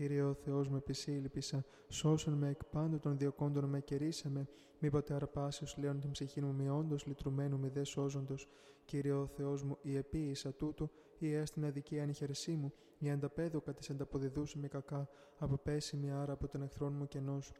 Κύριε 0.00 0.22
ο 0.22 0.34
Θεός 0.34 0.68
με 0.68 0.76
επισήλπισα, 0.76 1.64
σώσον 1.88 2.34
με 2.34 2.48
εκ 2.48 2.64
πάντων 2.64 3.00
των 3.00 3.18
διοκόντων 3.18 3.64
με 3.64 3.84
με, 4.28 4.48
μη 4.78 4.90
ποτέ 4.90 5.14
αρπάσεως 5.14 5.76
λέον 5.78 6.00
την 6.00 6.10
ψυχή 6.10 6.40
μου 6.40 6.52
μη 6.52 6.68
όντως 6.68 7.06
λυτρωμένου 7.06 7.58
μη 7.58 7.68
δε 7.68 7.84
σώζοντος. 7.84 8.48
Κύριε 8.84 9.12
ο 9.12 9.26
Θεός 9.26 9.62
μου, 9.62 9.78
η 9.82 9.96
επίησα 9.96 10.52
τούτο, 10.52 10.90
ή 11.18 11.32
έστειν 11.32 11.64
αδική 11.64 12.00
ανηχερσή 12.00 12.52
μου, 12.52 12.72
η 12.98 13.10
ανταπέδοκα 13.10 13.74
της 13.74 13.90
ανταποδιδούσε 13.90 14.58
με 14.58 14.68
κακά, 14.68 15.08
από 15.38 15.56
πέσιμη 15.56 16.12
άρα 16.12 16.32
από 16.32 16.48
τον 16.48 16.62
εχθρόν 16.62 16.92
μου 16.92 17.08
κενός. 17.08 17.52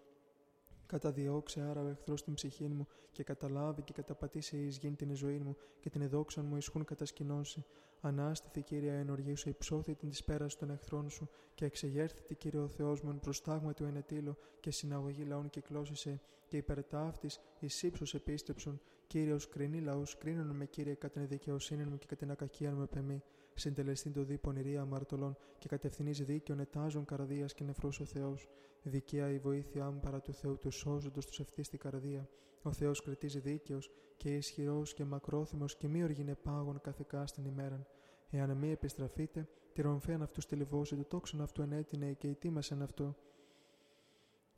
Καταδιώξε 0.91 1.61
άρα 1.61 1.83
ο 1.83 1.87
εχθρός 1.87 2.23
την 2.25 2.35
ψυχή 2.35 2.69
μου 2.69 2.87
και 3.13 3.23
καταλάβει 3.23 3.83
και 3.83 3.93
καταπατήσει 3.93 4.57
ει 4.57 4.67
γίνει 4.69 4.95
την 4.95 5.15
ζωή 5.15 5.39
μου 5.39 5.57
και 5.81 5.91
την 5.91 6.03
εδόξαν 6.03 6.45
μου 6.45 6.57
ισχούν 6.57 6.85
κατασκηνώσει. 6.85 7.65
Ανάστηθη 8.01 8.63
κύριε 8.63 8.99
ενοργή 8.99 9.35
σου, 9.35 9.49
υψώθη 9.49 9.95
την 9.95 10.09
της 10.09 10.25
πέρα 10.25 10.47
των 10.59 10.71
εχθρών 10.71 11.11
σου 11.11 11.29
και 11.55 11.65
εξεγέρθητη 11.65 12.35
κύριε 12.35 12.61
ο 12.61 12.69
Θεός 12.69 13.01
μου 13.01 13.11
εν 13.11 13.21
προστάγμα 13.21 13.73
του 13.73 13.85
ενετήλου 13.85 14.37
και 14.61 14.71
συναγωγή 14.71 15.25
λαών 15.25 15.51
κυκλώσισε 15.51 16.21
και 16.47 16.57
υπερτάφτη 16.57 17.31
εις 17.59 17.83
ύψου 17.83 18.17
επίστεψον. 18.17 18.81
Κύριο 19.07 19.39
κρινή 19.51 19.81
λαού, 19.81 20.03
κρίνον 20.19 20.57
με 20.57 20.67
κύριε 20.67 20.95
κατά 20.95 21.19
την 21.21 21.29
δικαιοσύνη 21.29 21.85
μου 21.85 21.99
και 21.99 22.07
κατά 22.07 22.21
την 22.21 22.31
ακακία 22.31 22.75
μου 22.75 22.83
επεμή. 22.83 23.23
Συντελεστήν 23.55 24.13
το 24.13 24.25
δίπον 24.25 24.57
ηρία 24.57 24.81
αμαρτωλών 24.81 25.37
και 25.59 25.69
κατευθυνεί 25.69 26.11
δίκαιον 26.11 26.61
ετάζων 26.61 27.05
καρδίας 27.05 27.55
και 27.55 27.65
νεφρός 27.65 28.01
ο 28.01 28.05
Θεός. 28.05 28.49
Δικαία 28.83 29.31
η 29.31 29.39
βοήθειά 29.39 29.91
μου 29.91 30.01
παρά 30.01 30.21
του 30.21 30.33
Θεού 30.33 30.59
του 30.59 30.71
σώζοντος 30.71 31.27
τους 31.27 31.41
ευθύς 31.41 31.67
στην 31.67 31.79
καρδία. 31.79 32.29
Ο 32.63 32.73
Θεός 32.73 33.03
κριτίζει 33.03 33.39
δίκαιος 33.39 33.91
και 34.17 34.35
ισχυρός 34.37 34.95
και 34.95 35.05
μακρόθυμος 35.05 35.77
και 35.77 35.89
μη 35.89 36.03
οργινε 36.03 36.35
πάγων 36.35 36.81
καθεκά 36.81 37.27
στην 37.27 37.45
ημέραν. 37.45 37.87
Εάν 38.31 38.57
μη 38.57 38.71
επιστραφείτε, 38.71 39.49
τη 39.73 39.83
ρομφέαν 39.83 40.23
αυτούς 40.23 40.47
τη 40.47 40.57
λιβώση 40.57 40.97
του 40.97 41.07
τόξον 41.07 41.41
αυτού 41.41 41.63
ενέτεινε 41.63 42.13
και 42.13 42.29
ετοίμασαν 42.29 42.83
αυτό. 42.83 43.17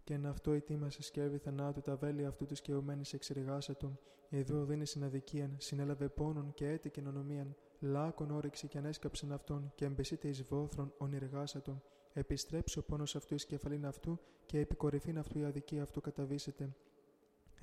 Και 0.05 0.15
εν 0.15 0.27
αυτό 0.27 0.53
ετοίμασε 0.53 1.03
σκεύη 1.03 1.39
θανάτου 1.39 1.81
τα 1.81 1.97
βέλη 1.97 2.25
αυτού 2.25 2.47
της 2.47 2.61
καιωμένης 2.61 3.13
εξεργάσατον. 3.13 3.99
Εδώ 4.29 4.65
δίνει 4.65 4.87
συναδικίαν, 4.87 5.55
συνέλαβε 5.59 6.09
πόνον 6.09 6.55
και 6.55 6.69
έτηκε 6.69 7.01
νονομίαν. 7.01 7.57
Λάκων 7.85 8.31
όρεξη 8.31 8.69
και 8.69 8.79
ανέσκαψεν 8.79 9.33
αυτόν 9.33 9.73
και 9.75 9.85
εμπεσίτε 9.85 10.29
εις 10.29 10.43
βόθρων 10.43 10.95
ονειργάσατον. 10.99 11.83
Επιστρέψει 12.13 12.79
ο 12.79 12.83
πόνος 12.83 13.17
αυτού 13.17 13.35
εις 13.35 13.47
κεφαλήν 13.47 13.87
αυτού 13.87 14.21
και 14.47 14.59
επικορυφήν 14.59 15.19
αυτού 15.19 15.39
η 15.39 15.45
αδικία 15.45 15.83
αυτού 15.83 16.01
καταβήσετε. 16.01 16.75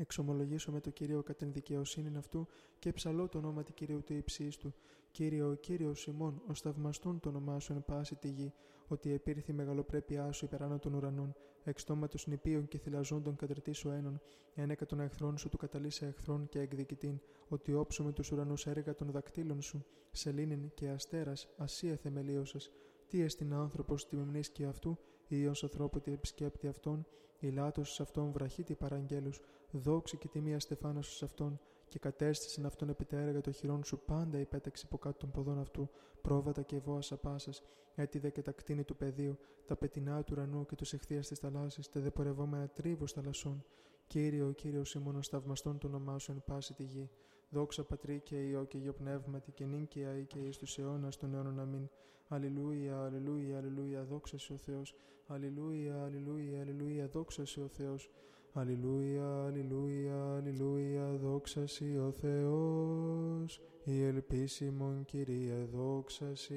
Εξομολογήσω 0.02 0.72
με 0.72 0.80
το 0.80 0.90
Κύριο 0.90 1.24
κατά 1.24 1.34
την 1.34 1.54
δικαιοσύνη 1.54 2.18
αυτού 2.18 2.48
και 2.80 2.92
ψαλώ 2.92 3.28
το 3.28 3.38
όνομα 3.38 3.64
του 3.64 3.74
Κυρίου 3.74 4.04
του 4.04 4.14
υψή 4.14 4.50
του. 4.60 4.74
Κύριο, 5.12 5.50
ο 5.50 5.54
Κύριο 5.54 5.94
Σιμών, 5.94 6.42
ω 6.48 6.54
θαυμαστούν 6.54 7.20
το 7.20 7.30
όνομά 7.30 7.60
σου 7.60 7.74
εν 7.74 7.84
πάση 7.86 8.16
τη 8.16 8.30
γη, 8.30 8.54
ότι 8.88 9.12
επήρθη 9.12 9.54
μεγαλοπρέπειά 9.54 10.32
σου 10.32 10.46
υπεράνω 10.46 10.80
των 10.80 10.94
ουρανών, 10.94 11.36
εξτόματο 11.64 12.18
νηπίων 12.26 12.68
και 12.68 12.78
θυλαζόντων 12.78 13.36
κατρετή 13.36 13.88
ο 13.88 13.92
έναν, 13.92 14.22
ένεκα 14.54 14.86
των 14.86 15.00
εχθρών 15.00 15.38
σου 15.38 15.50
του 15.50 15.58
καταλήσα 15.58 16.06
εχθρών 16.06 16.50
και 16.50 16.60
εκδικητήν, 16.60 17.20
ότι 17.48 17.74
όψουμε 17.74 18.12
τους 18.12 18.32
ουρανούς 18.32 18.66
έργα 18.66 18.96
των 18.96 19.12
δακτύλων 19.12 19.62
σου, 19.62 19.86
σελήνην 20.12 20.72
και 20.74 20.90
αστέρας, 20.90 21.48
ασία 21.58 21.96
θεμελίωσα. 21.96 22.60
Τι 23.08 23.22
έστειν 23.22 23.54
άνθρωπος 23.54 24.08
τη 24.08 24.16
μνήσκη 24.16 24.66
αυτού, 24.66 24.98
ή 25.28 25.48
ως 25.48 25.64
ανθρώπου 25.64 26.00
τη 26.02 26.12
επισκέπτη 26.12 26.68
αυτών, 26.68 27.06
η 27.40 27.50
λάτος 27.50 27.94
σε 27.94 28.02
αυτόν 28.02 28.32
βραχίτη 28.32 28.76
παραγγέλους, 28.76 29.42
δόξη 29.72 30.18
και 30.18 30.28
τιμία 30.28 30.60
στεφάνα 30.60 31.02
σε 31.02 31.26
αυτόν, 31.26 31.60
και 31.88 32.00
κατέστησεν 32.00 32.66
αυτόν 32.66 32.90
επί 32.90 33.06
τα 33.06 33.18
έργα 33.18 33.42
των 33.42 33.54
χειρών 33.54 33.84
σου 33.84 34.00
πάντα 34.06 34.40
υπέταξε 34.40 34.86
από 34.86 34.98
κάτω 34.98 35.18
των 35.18 35.32
ποδών 35.32 35.60
αυτού, 35.60 35.90
πρόβατα 36.22 36.62
και 36.62 36.80
βόα 36.80 37.00
απάσα, 37.10 37.52
έτιδε 37.96 38.30
και 38.30 38.42
τα 38.42 38.52
κτίνη 38.52 38.84
του 38.84 38.96
πεδίου, 38.96 39.38
τα 39.66 39.76
πετεινά 39.76 40.24
του 40.24 40.34
ουρανού 40.36 40.66
και 40.66 40.76
τους 40.76 40.94
εχθεία 40.94 41.20
τη 41.20 41.36
θαλάσση, 41.36 41.92
τα 41.92 42.00
δεπορευόμενα 42.00 42.68
τρίβου 42.68 43.08
θαλασσών. 43.08 43.64
Κύριο, 44.08 44.52
κύριο 44.52 44.84
ήμουν 44.96 45.24
θαυμαστών 45.24 45.78
το 45.78 45.88
όνομά 45.88 46.20
σου 46.20 46.32
εν 46.32 46.44
πάση 46.46 46.74
τη 46.74 46.84
γη. 46.84 47.10
Δόξα 47.50 47.84
πατρί 47.84 48.20
και 48.20 48.36
ιό 48.36 48.64
και 48.64 48.78
γιο 48.78 48.94
πνεύματι 48.94 49.52
και 49.52 49.66
νυν 49.66 49.88
και 49.88 50.06
αή 50.06 50.26
και 50.26 50.40
εις 50.40 50.58
τους 50.58 50.78
αιώνας 50.78 51.18
των 51.18 51.34
αιώνων 51.34 51.60
αμήν. 51.60 51.90
Αλληλούια, 52.28 53.04
αλληλούια, 53.04 53.58
αλληλούια, 53.58 54.04
δόξα 54.04 54.38
σε 54.38 54.54
ο 54.54 54.58
Θεός. 54.58 54.96
Αλληλούια, 55.28 56.04
αλληλούια, 56.04 56.62
αλληλούια, 56.62 57.08
δόξα 57.08 57.46
σε 57.46 57.62
ο 57.62 57.68
Θεός. 57.68 58.10
Αλληλούια, 58.54 59.46
αλληλούια, 59.46 60.36
αλληλούια, 60.36 61.06
δόξα 61.06 61.68
σε 61.68 62.00
ο 62.08 62.12
Θεός. 62.12 63.62
Η 63.84 64.04
ελπίσιμον 64.04 65.06
Κυρία, 65.06 65.66
δόξα 65.66 66.36
σε. 66.36 66.54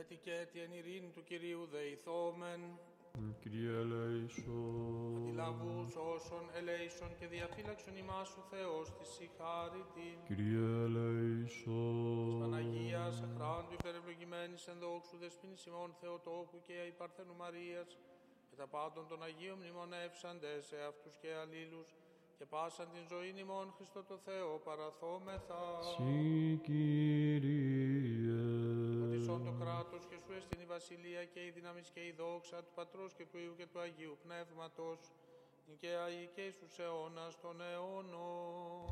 Έτι 0.00 0.16
και 0.24 0.32
έτι 0.42 0.58
εν 0.60 0.72
ειρήνη 0.72 1.10
του 1.14 1.22
Κυρίου 1.24 1.66
δεηθόμεν. 1.72 2.60
Κύριε 3.42 3.70
ελέησον. 3.82 5.16
Αντιλαβούς 5.16 5.90
όσων 6.14 6.44
ελέησον 6.58 7.10
και 7.18 7.26
διαφύλαξον 7.26 7.96
ημάς 7.96 8.30
ο 8.40 8.42
Θεός 8.52 8.86
της 8.96 9.08
συγχάρητη. 9.16 10.08
Κύριε 10.28 10.66
ελέησον. 10.86 12.40
Παναγίας, 12.40 13.14
αχράντου 13.26 13.72
υπερευλογημένης 13.78 14.66
εν 14.66 14.78
δόξου 14.84 15.16
δεσποίνης 15.22 15.66
ημών 15.66 15.90
Θεοτόκου 16.00 16.58
και 16.66 16.76
υπαρθένου 16.92 17.36
Μαρίας, 17.42 17.90
και 17.96 18.19
τα 18.60 18.66
πάντων 18.66 19.04
των 19.10 19.18
Αγίων 19.28 19.58
μνημονεύσαντες 19.60 20.60
σε 20.70 20.78
αυτούς 20.90 21.14
και 21.22 21.30
αλλήλους, 21.42 21.88
και 22.38 22.44
πάσαν 22.52 22.88
την 22.94 23.04
ζωή 23.12 23.30
ημών 23.44 23.66
Χριστό 23.76 24.00
το 24.10 24.16
Θεό 24.26 24.50
παραθόμεθα. 24.68 25.62
Συ 25.92 26.14
Κύριε. 26.66 28.40
Ότι 29.04 29.18
σών 29.26 29.40
το 29.48 29.52
κράτος 29.60 30.02
και 30.08 30.16
σου 30.22 30.32
εστιν 30.38 30.60
η 30.66 30.68
βασιλεία 30.74 31.22
και 31.32 31.40
η 31.48 31.50
δύναμη 31.56 31.82
και 31.94 32.02
η 32.10 32.12
δόξα 32.20 32.58
του 32.64 32.72
Πατρός 32.78 33.10
και 33.16 33.24
του 33.30 33.38
Υιού 33.44 33.54
και 33.58 33.66
του 33.72 33.80
Αγίου 33.84 34.16
Πνεύματος, 34.24 34.98
και 35.80 35.90
αεί 36.04 36.22
και 36.34 36.42
εις 36.48 36.56
τους 36.60 36.74
αιώνας 36.78 37.32
των 37.42 37.56
αιώνων. 37.68 38.88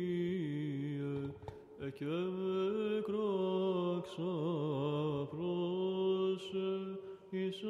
και 1.98 2.04
με 2.04 3.00
κράξα 4.00 4.22
πρόσε 5.30 6.68
εις 7.30 7.62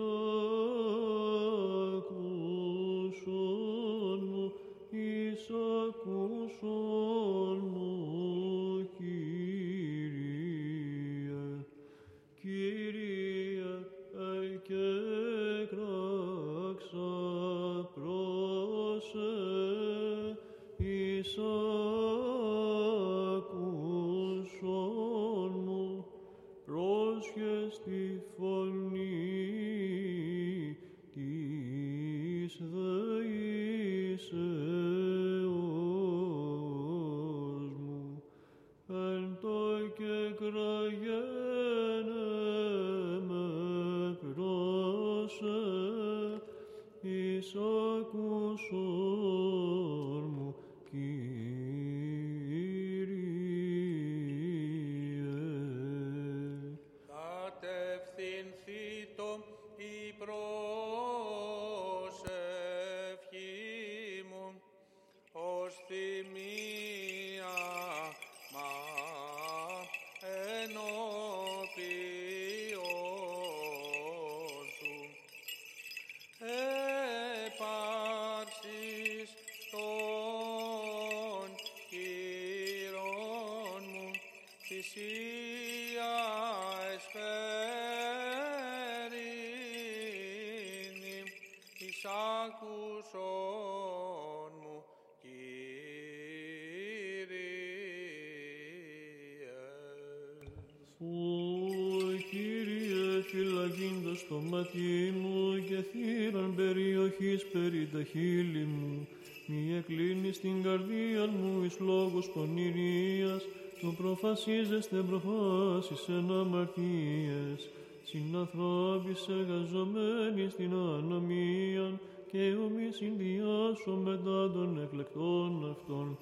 το 104.30 104.40
μάτι 104.50 105.14
μου 105.20 105.64
και 105.68 105.82
θύραν 105.90 106.54
περιοχής 106.56 107.46
περί 107.52 107.88
τα 107.92 108.02
χείλη 108.02 108.64
μου, 108.64 109.08
μη 109.46 109.76
εκλίνεις 109.76 110.40
την 110.40 110.62
καρδία 110.62 111.26
μου 111.26 111.64
εις 111.64 111.76
λόγος 111.78 112.30
πονηρίας, 112.30 113.42
το 113.80 113.92
προφασίζεστε 113.98 114.96
προφάσεις 114.96 116.08
εν 116.08 116.30
αμαρτίες. 116.40 117.60
συνανθρώπης 118.04 119.28
εργαζομένοι 119.28 120.48
στην 120.50 120.72
ανομία 120.72 122.00
και 122.30 122.54
ομοί 122.64 122.88
συνδυάσω 122.98 123.92
μετά 124.04 124.50
των 124.54 124.80
εκλεκτών 124.82 125.52
αυτών. 125.70 126.18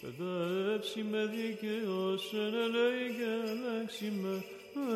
Παιδεύσει 0.00 1.02
με 1.10 1.22
δίκαιος, 1.34 2.32
ελέη 2.34 3.06
και 3.18 3.30
ελέξει 3.50 4.08
με, 4.22 4.34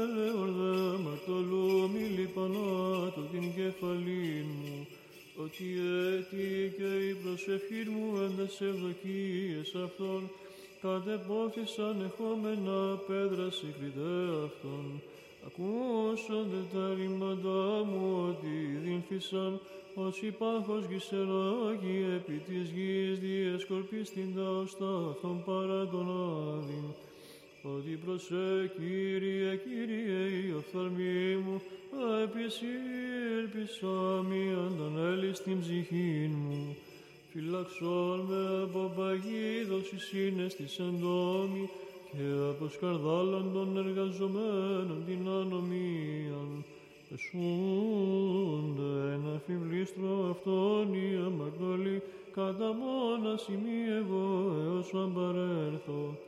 ελέον 0.03 0.51
δε 0.59 0.99
μαρτωλού 1.05 1.91
μη 1.93 2.05
λιπανάτω 2.17 3.21
την 3.33 3.55
κεφαλή 3.55 4.47
μου, 4.51 4.87
ότι 5.45 5.65
έτη 6.15 6.75
και 6.77 6.91
η 7.11 7.15
προσευχή 7.23 7.83
μου 7.93 8.07
εν 8.25 8.33
τες 8.37 8.61
ευδοκίες 8.61 9.75
αυτών, 9.85 10.31
κατεπόθησαν 10.85 11.97
εχόμενα 12.09 12.79
πέδρα 13.07 13.51
συγκριτέ 13.51 14.17
αυτών. 14.45 14.85
Ακούσονται 15.47 16.63
τα 16.73 16.95
ρήματά 16.99 17.85
μου 17.89 18.05
ότι 18.29 18.55
δίνθησαν 18.85 19.61
ως 19.95 20.23
υπάρχος 20.23 20.85
γησεράγει 20.91 21.99
επί 22.17 22.37
της 22.49 22.71
γης 22.71 23.19
διεσκορπής 23.19 24.11
την 24.11 24.35
ταωστά 24.37 24.93
αυτών 25.11 25.43
παρά 25.45 25.87
τον 25.89 26.07
άδειν. 26.55 26.89
Ότι 27.63 27.99
προσέ 28.05 28.73
Κύριε, 28.77 29.57
Κύριε 29.57 30.23
η 30.47 30.55
οφθαλμή 30.59 31.37
μου, 31.45 31.61
επισύρπησα 32.25 33.97
μη 34.29 34.45
αντανέλης 34.67 35.37
στην 35.37 35.61
ψυχή 35.61 36.31
μου. 36.35 36.77
Φυλαξόν 37.37 38.21
με 38.29 38.63
από 38.63 38.93
παγίδος 38.97 39.93
εις 39.93 40.13
είναι 40.13 40.49
στη 40.49 40.69
σεντόμη 40.69 41.69
και 42.11 42.23
από 42.51 42.69
σκαρδάλων 42.69 43.51
των 43.53 43.77
εργαζομένων 43.77 45.03
την 45.07 45.29
ανομίαν. 45.29 46.65
Εσούνται 47.15 49.13
ένα 49.13 49.41
φιβλίστρο 49.47 50.31
αυτόν 50.31 50.95
η 50.95 51.17
αμαρτωλή 51.27 52.03
κατά 52.35 52.73
μόνας 52.73 53.43
σημεί 53.43 53.79
εγώ 54.01 54.55
έως 54.65 54.93
να 54.93 55.09
παρέλθω. 55.09 56.19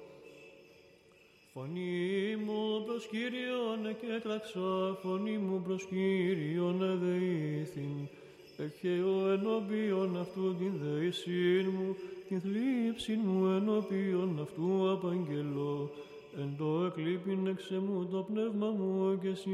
Φωνή 1.52 2.36
μου 2.44 2.84
προς 2.86 3.06
Κύριον 3.06 3.86
εκέτραξα, 3.88 4.98
φωνή 5.02 5.38
μου 5.38 5.62
προς 5.66 5.84
Κύριον 5.84 6.82
εδεήθην. 6.82 8.08
Εχαίω 8.58 9.28
ενώπιον 9.28 10.16
αυτού 10.20 10.56
την 10.56 10.72
δεησήν 10.82 11.66
μου, 11.78 11.96
την 12.28 12.40
θλίψη 12.40 13.12
μου 13.12 13.46
ενώπιον 13.46 14.38
αυτού 14.42 14.90
απαγγελώ. 14.90 15.90
Εν 16.38 16.54
το 16.58 16.84
εκλείπειν 16.84 17.46
εξ 17.46 17.70
μου 17.70 18.06
το 18.10 18.22
πνεύμα 18.22 18.70
μου 18.70 19.18
και 19.22 19.28
εσύ 19.28 19.50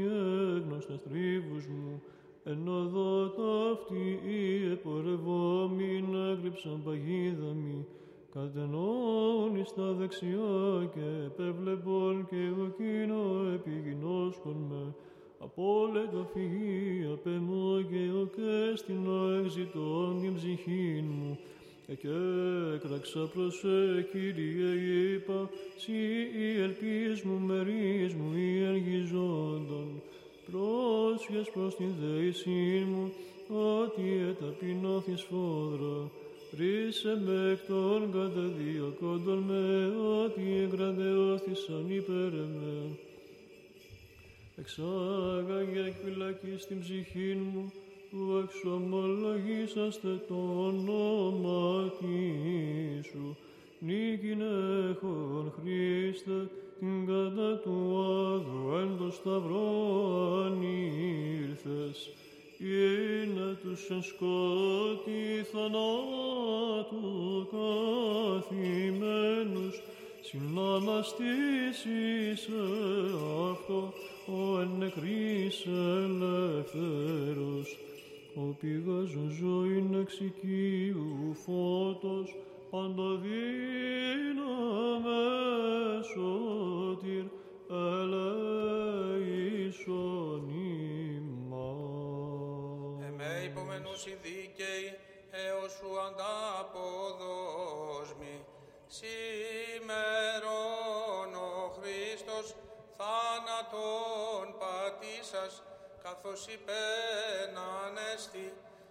έγνωστα 0.55 0.99
θρύβους 1.07 1.67
μου. 1.67 2.01
Εν 2.43 2.67
οδό 2.67 3.27
ταύτη 3.27 4.19
οι 4.27 4.71
επορευόμην 4.71 6.15
έγρυψαν 6.31 6.81
παγίδα 6.83 7.53
μη. 7.53 7.85
Κατενών 8.33 9.55
εις 9.55 9.73
τα 9.73 9.91
δεξιά 9.91 10.89
και 10.93 11.25
επέβλεπον 11.25 12.27
και 12.29 12.35
εγώ 12.35 12.67
κοινό 12.77 13.51
επιγινώσκον 13.53 14.55
με. 14.69 14.95
Απόλετα 15.43 16.29
φυγή 16.33 17.09
απ' 17.13 17.27
εμώ 17.27 17.81
και 17.89 18.03
ο 18.21 18.25
και 18.35 18.75
στην 18.75 19.01
εξητών 19.45 20.21
την 20.21 20.35
ψυχήν 20.35 21.05
μου. 21.05 21.39
Και 21.87 22.15
έκραξα 22.75 23.29
προς 23.33 23.63
ε, 23.63 24.07
Κύριε 24.11 24.71
είπα, 25.13 25.49
σύ 25.77 25.91
η 26.45 26.61
ελπίς 26.61 27.21
μου 27.21 27.39
μερίς 27.39 28.13
μου 28.13 28.31
η 28.35 28.63
εργιζόντων. 28.63 30.01
Πρόσχες 30.51 31.49
προς 31.53 31.75
την 31.75 31.91
δέησή 32.01 32.85
μου, 32.91 33.13
ότι 33.47 34.25
εταπεινώθης 34.29 35.21
φόδρα. 35.21 36.09
Ρίσε 36.57 37.21
με 37.25 37.51
εκ 37.51 37.59
των 37.67 38.11
καταδίωκόντων 38.11 39.37
με, 39.37 39.93
ότι 40.23 40.43
εγκραντεώθησαν 40.63 41.85
υπέρ 41.89 42.33
εμέ. 42.45 42.97
Εξάγαγε 44.55 45.79
εκ 45.87 45.93
φυλακή 46.03 46.55
στην 46.57 46.79
ψυχή 46.79 47.33
μου, 47.33 47.71
που 48.09 48.17
εξομολογήσαστε 48.43 50.21
το 50.27 50.35
όνομα 50.57 51.91
σου. 53.11 53.37
Νίκην 53.79 54.41
έχων 54.91 55.53
Χριστέ, 55.55 56.49
την 56.79 57.05
κατά 57.05 57.57
του 57.57 58.05
άδρου 58.05 58.77
εν 58.77 58.97
το 58.97 59.11
σταυρό 59.11 59.67
ανήλθες. 60.45 62.09
Είναι 62.59 63.57
τους 63.61 63.89
εν 63.89 64.01
σκότη 64.01 65.43
θανάτου 65.51 67.47
καθημένους, 68.41 69.81
συναναστήσεις 70.21 72.49
αυτό 73.51 73.93
ο 74.27 74.59
εν 74.59 74.69
νεκρής 74.77 75.65
ελεύθερος. 75.65 77.77
Ο 78.35 78.41
πηγάζων 78.59 79.29
ζωήν 79.29 79.93
εξοικείου 80.01 81.35
φώτος, 81.45 82.35
παντοδύναμε 82.69 83.23
σωτήρ, 86.13 87.25
ελέησον 88.01 90.49
ημάς. 91.35 92.99
Εμέ 93.07 93.33
υπομενούς 93.45 94.05
οι 94.05 94.17
δίκαιοι, 94.23 94.87
έως 95.31 95.71
σου 95.71 95.99
ανταποδόσμοι. 96.07 98.35
Σήμερον 98.87 100.32
καθώς 106.13 106.41
υπένανεστη 106.57 108.47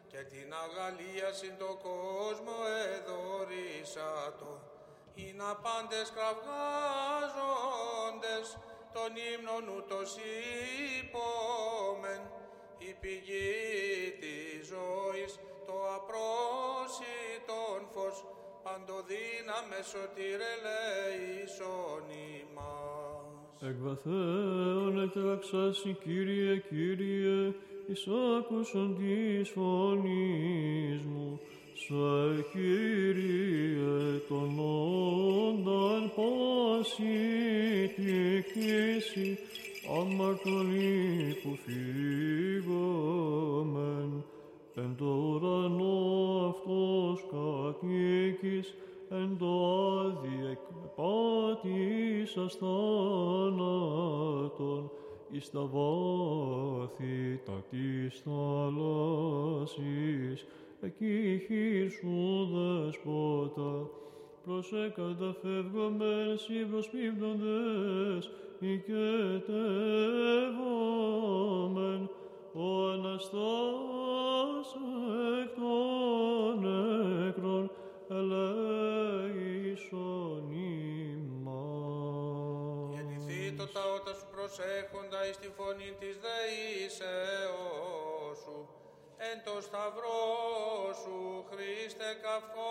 και 0.06 0.22
την 0.32 0.54
αγαλία 0.64 1.32
συν 1.32 1.56
το 1.58 1.78
κόσμο 1.82 2.56
εδωρήσατο. 2.94 4.52
Είναι 5.14 5.42
να 5.42 5.56
πάντες 5.56 6.12
κραυγάζοντες 6.16 6.58
των 8.92 9.10
ύμνων 9.32 9.64
ούτως 9.76 10.16
υπόμεν, 11.00 12.22
η 12.78 12.92
πηγή 13.00 14.16
της 14.20 14.66
ζωής, 14.66 15.32
το 15.66 15.76
απρόσιτον 15.96 17.80
φως, 17.92 18.24
παντοδύναμες 18.62 19.86
σωτήρ 19.86 20.40
ελέησον 20.54 22.04
ημάς. 22.10 22.91
Εκ 23.68 23.76
βαθέων 23.82 25.00
ετραξάσι, 25.00 25.96
Κύριε, 26.04 26.62
Κύριε, 26.68 27.54
εις 27.86 28.08
άκουσον 28.38 28.96
της 28.96 29.48
φωνής 29.48 31.02
μου. 31.04 31.40
Σε 31.74 32.44
Κύριε 32.52 34.18
τον 34.28 34.58
όνταν 35.48 36.12
πάση 36.16 37.18
τη 37.96 38.42
κτήση, 38.42 39.28
αμαρτωλή 40.00 41.36
που 41.42 41.50
φύγομεν. 41.64 42.90
Εν 44.74 44.94
το 44.98 45.04
ουρανό 45.04 45.96
αυτός 46.48 47.18
κατοίκης, 47.30 48.74
εν 49.10 49.36
το 49.38 49.52
άδει 49.98 50.56
εκπάτησας 50.96 52.54
θάνατον, 52.54 53.70
εις 55.30 55.50
τα 55.50 55.60
βάθη 55.60 57.40
τα 57.44 57.64
της 57.70 58.22
θάλασσης, 58.24 59.66
εκεί 60.80 61.42
χείρ 61.46 61.90
σου 61.90 62.48
δεσπότα, 62.52 63.90
προς 64.44 64.72
εκαταφεύγομεν 64.72 66.38
σοι 66.38 66.64
προσπίπτοντες, 66.70 68.30
οικετεύομεν, 68.60 69.60
ο 72.54 72.88
Αναστάς 72.90 74.68
εκ 75.42 75.50
των 75.54 76.60
νεκρών, 76.60 77.70
ελέησον 78.08 79.22
τα 83.72 83.82
ότα 83.94 84.12
σου 84.14 84.26
προσέχοντα 84.34 85.26
εις 85.26 85.36
τη 85.36 85.48
φωνή 85.56 85.90
της 86.00 86.16
δεήσεώς 86.24 87.08
σου, 88.42 88.58
εν 89.16 89.36
το 89.44 89.60
σταυρό 89.60 90.22
σου, 91.02 91.44
Χριστέ 91.50 92.10
καυχόμεθα, 92.22 92.62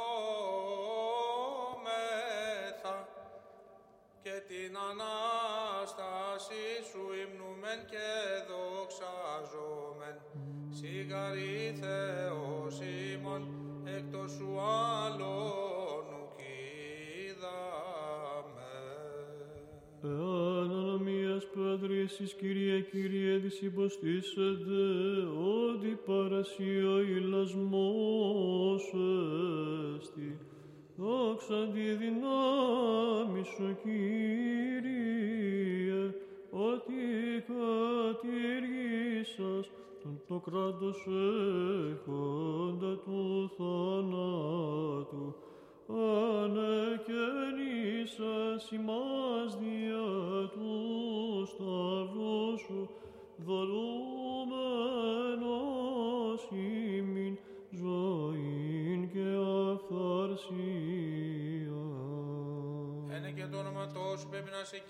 και 4.23 4.35
την 4.47 4.77
Ανάσταση 4.89 6.65
σου 6.89 7.03
υμνούμεν 7.21 7.79
και 7.91 8.07
δοξάζομεν. 8.49 10.17
Σιγαρή 10.69 11.79
Θεός 11.81 12.79
ημών, 12.81 13.43
εκτός 13.85 14.31
σου 14.31 14.59
άλλον 14.59 15.81
ανομίας 21.55 21.79
Πατρίσης, 21.79 22.33
Κύριε, 22.33 22.79
Κύριε, 22.79 23.39
της 23.39 23.61
υποστήσετε, 23.61 24.83
ότι 25.63 25.99
παρασία 26.05 27.01
ηλασμός 27.17 28.93
εστι. 29.97 30.37
Δόξα 30.95 31.67
τη 31.73 31.95
δυνάμει 31.95 33.43
σου, 33.43 33.77
Κύριε, 33.83 34.83
ότι 36.49 37.01
κατηργήσας 37.47 38.85
τον 40.03 40.21
το 40.27 40.37
κράτος 40.39 41.07
έχοντα 41.91 42.31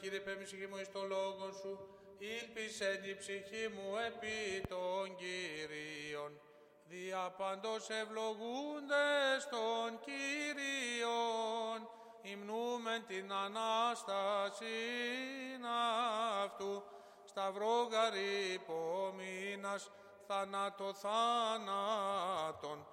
Κύριε 0.01 0.19
ψυχή 0.43 0.67
μου 0.67 0.77
εις 0.77 0.91
το 0.91 1.03
λόγο 1.03 1.51
σου, 1.51 1.79
ήλπισε 2.17 2.99
την 3.03 3.17
ψυχή 3.17 3.67
μου 3.75 3.97
επί 4.07 4.67
των 4.67 5.15
Κυρίων. 5.15 6.41
Δια 6.83 7.33
παντός 7.37 7.89
ευλογούντες 7.89 9.47
των 9.49 9.99
Κύριων, 10.05 11.89
υμνούμεν 12.21 13.05
την 13.07 13.33
Ανάσταση 13.33 14.65
αυτού, 16.43 16.83
σταυρό 17.25 17.87
γαρυπομήνας, 17.91 19.91
θάνατο 20.27 20.93
θάνατον, 20.93 22.87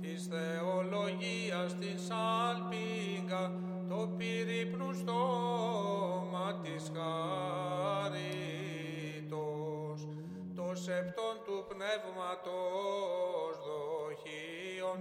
της 0.00 0.26
θεολογίας 0.26 1.74
της 1.74 2.10
αλπίγα, 2.10 3.52
το 3.88 4.08
πυρύπνου 4.16 4.92
στόμα 4.94 6.60
της 6.62 6.92
χαρίτος, 6.94 8.18
το 10.54 10.74
σεπτόν 10.74 11.34
του 11.44 11.64
πνεύματος 11.68 13.54
δοχείων, 13.66 14.98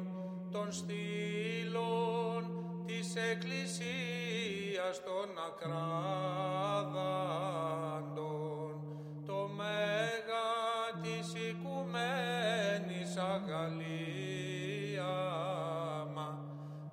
των 0.52 0.72
στήλων 0.72 2.65
της 2.86 3.16
Εκκλησίας 3.16 5.04
των 5.04 5.30
ακράδαντων, 5.48 5.94
το 9.26 9.50
μέγα 9.56 10.52
της 11.02 11.34
οικουμένης 11.34 13.18
αγαλίαμα, 13.18 14.00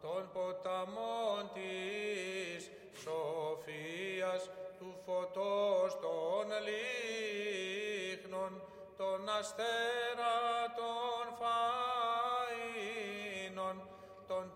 των 0.01 0.31
ποταμών 0.33 1.51
της 1.55 2.71
σοφίας, 3.03 4.51
του 4.79 4.91
φωτός 5.05 5.99
των 6.01 6.47
λίχνων, 6.67 8.53
των 8.97 9.29
αστέρατων 9.39 9.82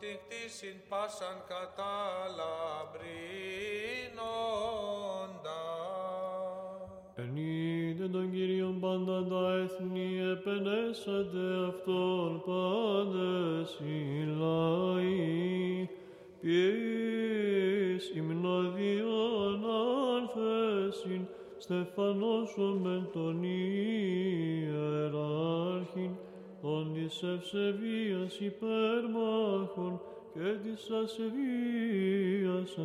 των 0.06 0.18
τικτήσιν 0.28 0.76
πάσαν 0.88 1.36
καταλαμπρίνοντα. 1.48 2.02
Ενείτε 7.14 8.08
τον 8.08 8.30
Κύριον 8.32 8.80
πάντα 8.80 9.24
τα 9.24 9.52
έθνη, 9.62 10.08
επενέσατε 10.32 11.66
Αυτόν 11.68 12.42
πάντες 12.46 13.80
οι 13.80 14.24
λαοί. 14.40 15.88
Ποιείς 16.40 18.04
υμναδιών 18.14 19.64
άνθεσιν, 20.16 21.26
στεφανώσομεν 21.58 23.08
τον 23.12 23.42
ιεράρχην, 23.42 24.86
των 26.62 26.86
της 26.94 27.22
ευσεβίας 27.22 28.40
υπερμάχων 28.40 29.25
και 30.46 30.52
της 30.52 30.90
ασεβίας 30.90 32.78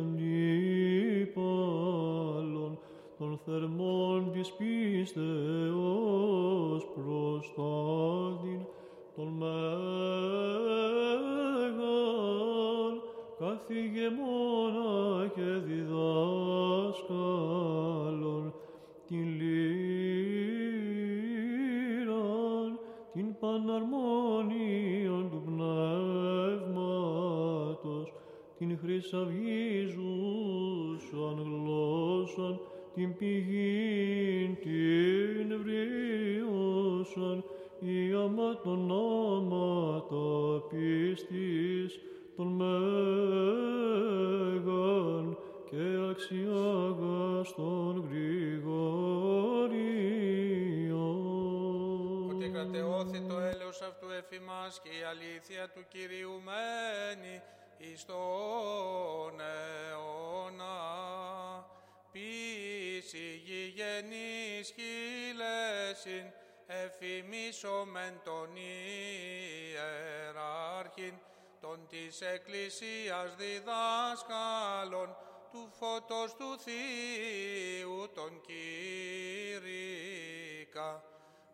ονόματα 38.64 40.66
πίστης 40.68 42.00
των 42.36 42.46
Μέγαν 42.46 42.76
και 45.70 45.84
αξιάγαστον 46.10 48.08
Γρηγορίων. 48.10 48.60
Ότι 52.30 52.48
κρατεώθη 52.48 53.20
το 53.20 53.38
έλεος 53.38 53.80
αυτού 53.80 54.10
εφημάς 54.10 54.80
και 54.82 54.88
η 54.88 55.02
αλήθεια 55.02 55.68
του 55.74 55.84
Κυρίου 55.88 56.40
μένει 56.44 57.42
εις 57.78 58.04
τον 58.04 58.16
εφημίσομεν 67.52 68.20
τον 68.24 68.48
ιεράρχην 69.74 71.14
των 71.60 71.86
της 71.88 72.20
Εκκλησίας 72.20 73.34
διδάσκαλων 73.36 75.16
του 75.52 75.68
φώτος 75.78 76.34
του 76.34 76.58
Θείου 76.58 78.10
τον 78.14 78.40
Κύρικα 78.46 79.70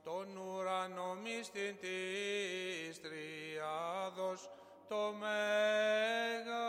τον 0.04 0.36
ουρανό 0.36 1.14
μυστην 1.14 1.76
της 1.80 3.00
Τριάδος 3.00 4.50
το 4.88 5.14
Μέγα 5.20 6.68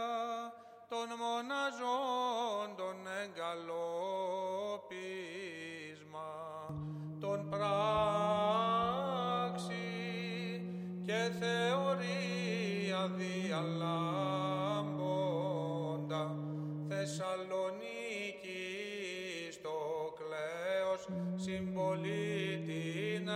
των 0.90 1.08
μοναζών 1.18 2.76
τον 2.78 3.08
εγκαλόπισμα 3.08 3.60
τον 7.20 7.50
πράξη 7.50 8.69
διαλάμποντα 13.08 14.36
Θεσσαλονίκη 16.88 18.64
στο 19.52 19.78
κλαίος 20.18 21.08
συμπολίτην 21.36 23.28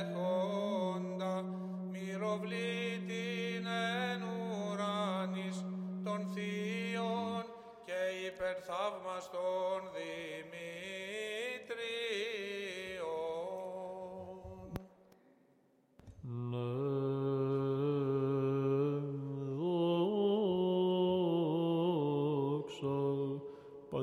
έχοντα 0.00 1.44
μυροβλήτην 1.90 3.66
εν 3.66 4.22
ουράνης 4.22 5.64
των 6.04 6.26
θείων 6.34 7.44
και 7.84 8.00
υπερθαύμαστον 8.26 9.80
Δημήτριον. 9.94 10.37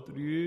Πατρί 0.06 0.45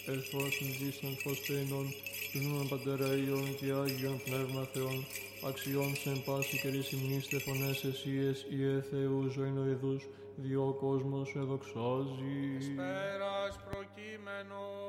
ελφός 0.05 0.57
των 0.57 0.67
ζήσεων 0.79 1.17
φως 1.17 1.39
τένων, 1.41 1.85
του 2.31 2.39
νούμεν 2.39 2.67
Πατέρα 2.67 3.15
Υιών 3.15 3.55
και 3.59 3.71
Άγιον 3.71 4.17
Πνεύμα 4.25 4.63
Θεών, 4.73 5.05
αξιών 5.49 5.95
σε 5.95 6.09
εν 6.09 6.21
πάση 6.25 6.59
καιρής 6.61 6.91
υμνήστε 6.91 7.39
φωνές 7.39 7.83
εσίες, 7.83 8.45
Ιε 8.49 8.81
Θεού 8.89 9.29
ζωηνοειδούς, 9.33 10.03
διό 10.35 10.67
ο 10.67 10.73
κόσμος 10.73 11.29
σε 11.29 11.39
δοξάζει. 11.39 12.73
Πέρας 12.75 13.53
προκείμενον. 13.69 14.79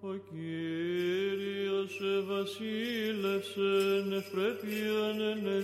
Ο 0.00 0.14
Κύριος 0.28 1.90
σε 1.94 2.12
βασίλευσεν, 2.30 4.12
ευπρέπειαν 4.12 5.20
ενεδίσατο, 5.20 5.57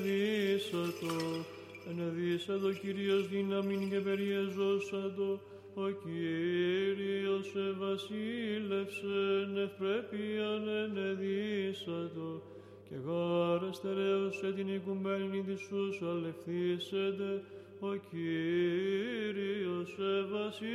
ενεδίσατο 2.39 2.73
Κύριος 2.73 3.29
δύναμιν 3.29 3.91
και 3.91 4.01
περιεζώσατο, 4.01 5.41
ο 5.75 5.89
Κύριος 6.03 7.47
σε 7.47 7.73
βασίλευσεν, 7.79 9.57
ευπρέπειαν 9.65 10.69
ενεδίσατο, 10.69 12.43
και 12.89 12.95
γάρα 13.07 13.73
στερέωσε 13.73 14.53
την 14.53 14.75
οικουμένη 14.75 15.43
της 15.43 15.61
σούς 15.61 16.03
αλευθύσετε, 16.03 17.43
ο 17.81 17.95
Κύριος 18.11 19.89
σε 19.97 20.13
βασίλευσεν, 20.33 20.75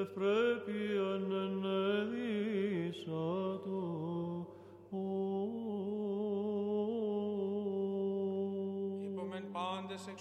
ευπρέπειαν 0.00 1.24
ενεδίσατο. 1.46 2.52
Υπομεν 4.90 6.71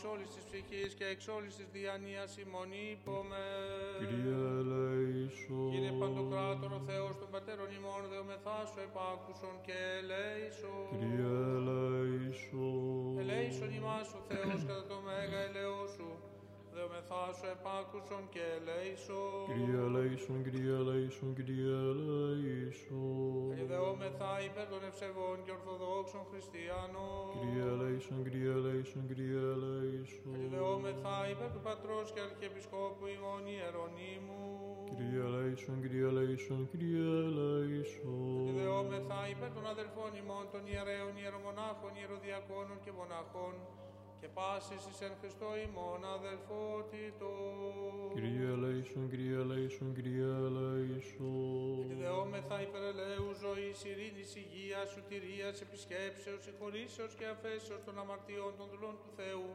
εξ 0.03 0.13
όλης 0.13 0.29
της 0.35 0.43
ψυχής 0.49 0.91
και 0.99 1.05
εξ 1.13 1.21
όλης 1.37 1.53
της 1.59 1.67
διανοίας 1.77 2.31
ημών 2.43 2.69
υπομεν. 2.91 3.99
Κύριε 3.99 4.39
ελέησον. 4.61 5.69
Κύριε 5.73 5.93
Παντοκράτορο 6.01 6.77
Θεός 6.89 7.13
των 7.21 7.29
Πατέρων 7.33 7.69
ημών 7.77 8.01
δεομεθά 8.11 8.59
σου 8.69 8.79
επάκουσον 8.87 9.55
και 9.65 9.77
ελέησον. 9.99 10.85
Κύριε 11.01 11.33
ελέησον. 11.57 13.13
Ελέησον 13.21 13.69
ημάς 13.79 14.09
ο 14.19 14.21
Θεός 14.29 14.59
κατά 14.67 14.85
το 14.91 14.97
μέγα 15.07 15.39
ελαιό 15.47 15.83
σου. 15.95 16.09
Δεομεθά 16.75 17.23
σου 17.37 17.47
επάκουσον 17.55 18.23
και 18.33 18.43
ελέησον. 18.57 19.43
Κύριε 19.49 19.79
ελέησον, 19.87 20.37
Κύριε 20.45 20.73
ελέησον, 20.81 21.29
Κύριε 21.37 21.73
ελέησον. 21.91 23.49
Εδεόμεθα 23.61 24.31
υπέρ 24.47 24.67
των 24.73 24.81
ευσεβών 24.89 25.37
και 25.45 25.51
ορθοδόξων 25.57 26.23
χριστιανών. 26.31 27.25
Κύριε 27.41 27.65
ελέησον, 27.73 28.17
Κύριε 28.25 28.51
ελέησον, 28.59 29.03
Κύριε 29.09 29.41
ελέησον. 29.55 30.33
Εδεόμεθα 30.45 31.15
υπέρ 31.33 31.49
του 31.55 31.63
Πατρός 31.67 32.07
και 32.13 32.21
Αρχιεπισκόπου 32.27 33.05
ημών 33.15 33.43
Ιερονίμου. 33.55 34.43
Κύριε 34.97 35.23
ελέησον, 35.29 35.75
Κύριε 35.83 36.05
ελέησον, 36.11 36.61
Κύριε 36.71 37.05
ελέησον. 37.27 38.43
Εδεόμεθα 38.51 39.19
υπέρ 39.33 39.49
των 39.57 39.65
αδελφών 39.73 40.11
ημών 40.21 40.45
των 40.53 40.61
ιερέων, 40.71 41.13
ιερομονάχων, 41.21 41.91
ιεροδιακόνων 42.01 42.77
και 42.83 42.91
μοναχών 42.99 43.55
και 44.21 44.29
πάσης 44.37 44.83
εις 44.89 45.01
εν 45.07 45.13
Χριστώ 45.19 45.49
ημών 45.65 46.01
αδελφότητο. 46.17 47.29
Κύριε 48.15 48.47
ελέησον, 48.55 49.03
Κύριε 49.11 49.35
ελέησον, 49.43 49.89
Κύριε 49.97 50.29
ελέησον. 50.47 51.85
Εδεόμεθα 51.95 52.57
υπέρ 52.65 52.83
ελέου 52.91 53.29
ζωής, 53.43 53.77
ειρήνης, 53.89 54.31
υγείας, 54.43 54.87
σωτηρίας, 54.93 55.55
επισκέψεως, 55.65 56.41
συγχωρήσεως 56.45 57.11
και 57.19 57.25
αφέσεως 57.33 57.81
των 57.87 57.95
αμαρτιών 58.01 58.51
των 58.59 58.67
δουλών 58.73 58.95
του 59.01 59.09
Θεού, 59.19 59.49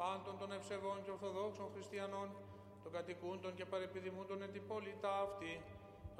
πάντων 0.00 0.34
των 0.40 0.48
ευσεβών 0.56 0.98
και 1.04 1.10
ορθοδόξων 1.16 1.68
χριστιανών, 1.74 2.28
των 2.82 2.90
κατοικούντων 2.96 3.52
και 3.58 3.64
παρεπιδημούντων 3.72 4.38
εν 4.44 4.52
την 4.56 4.64
πόλη 4.70 4.94
ταύτη, 5.04 5.52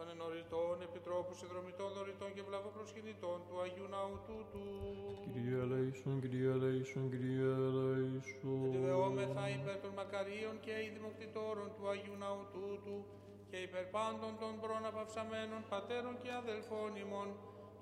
των 0.02 0.14
ενωριτών, 0.16 0.74
επιτρόπους, 0.88 1.36
συνδρομητών, 1.40 1.88
δωρητών 1.96 2.30
και 2.36 2.42
βλαβοπροσκυνητών 2.48 3.38
του 3.46 3.54
Αγίου 3.64 3.88
Ναού 3.94 4.14
τούτου. 4.28 4.62
Κύριε 5.32 5.58
ελέησον, 5.66 6.14
Κύριε 6.22 6.50
ελέησον, 6.56 7.04
Κύριε 7.12 7.50
ελέησον. 7.68 8.70
Εδεόμεθα 8.78 9.44
υπέρ 9.58 9.76
των 9.84 9.92
μακαρίων 10.00 10.54
και 10.64 10.74
ειδημοκτητόρων 10.86 11.68
του 11.76 11.84
Αγίου 11.92 12.16
Ναού 12.22 12.42
τούτου 12.54 12.96
και 13.50 13.58
υπέρ 13.66 13.86
πάντων 13.96 14.32
των 14.42 14.52
προναπαυσαμένων 14.62 15.60
πατέρων 15.72 16.14
και 16.22 16.30
αδελφών 16.42 16.90
ημών, 17.04 17.28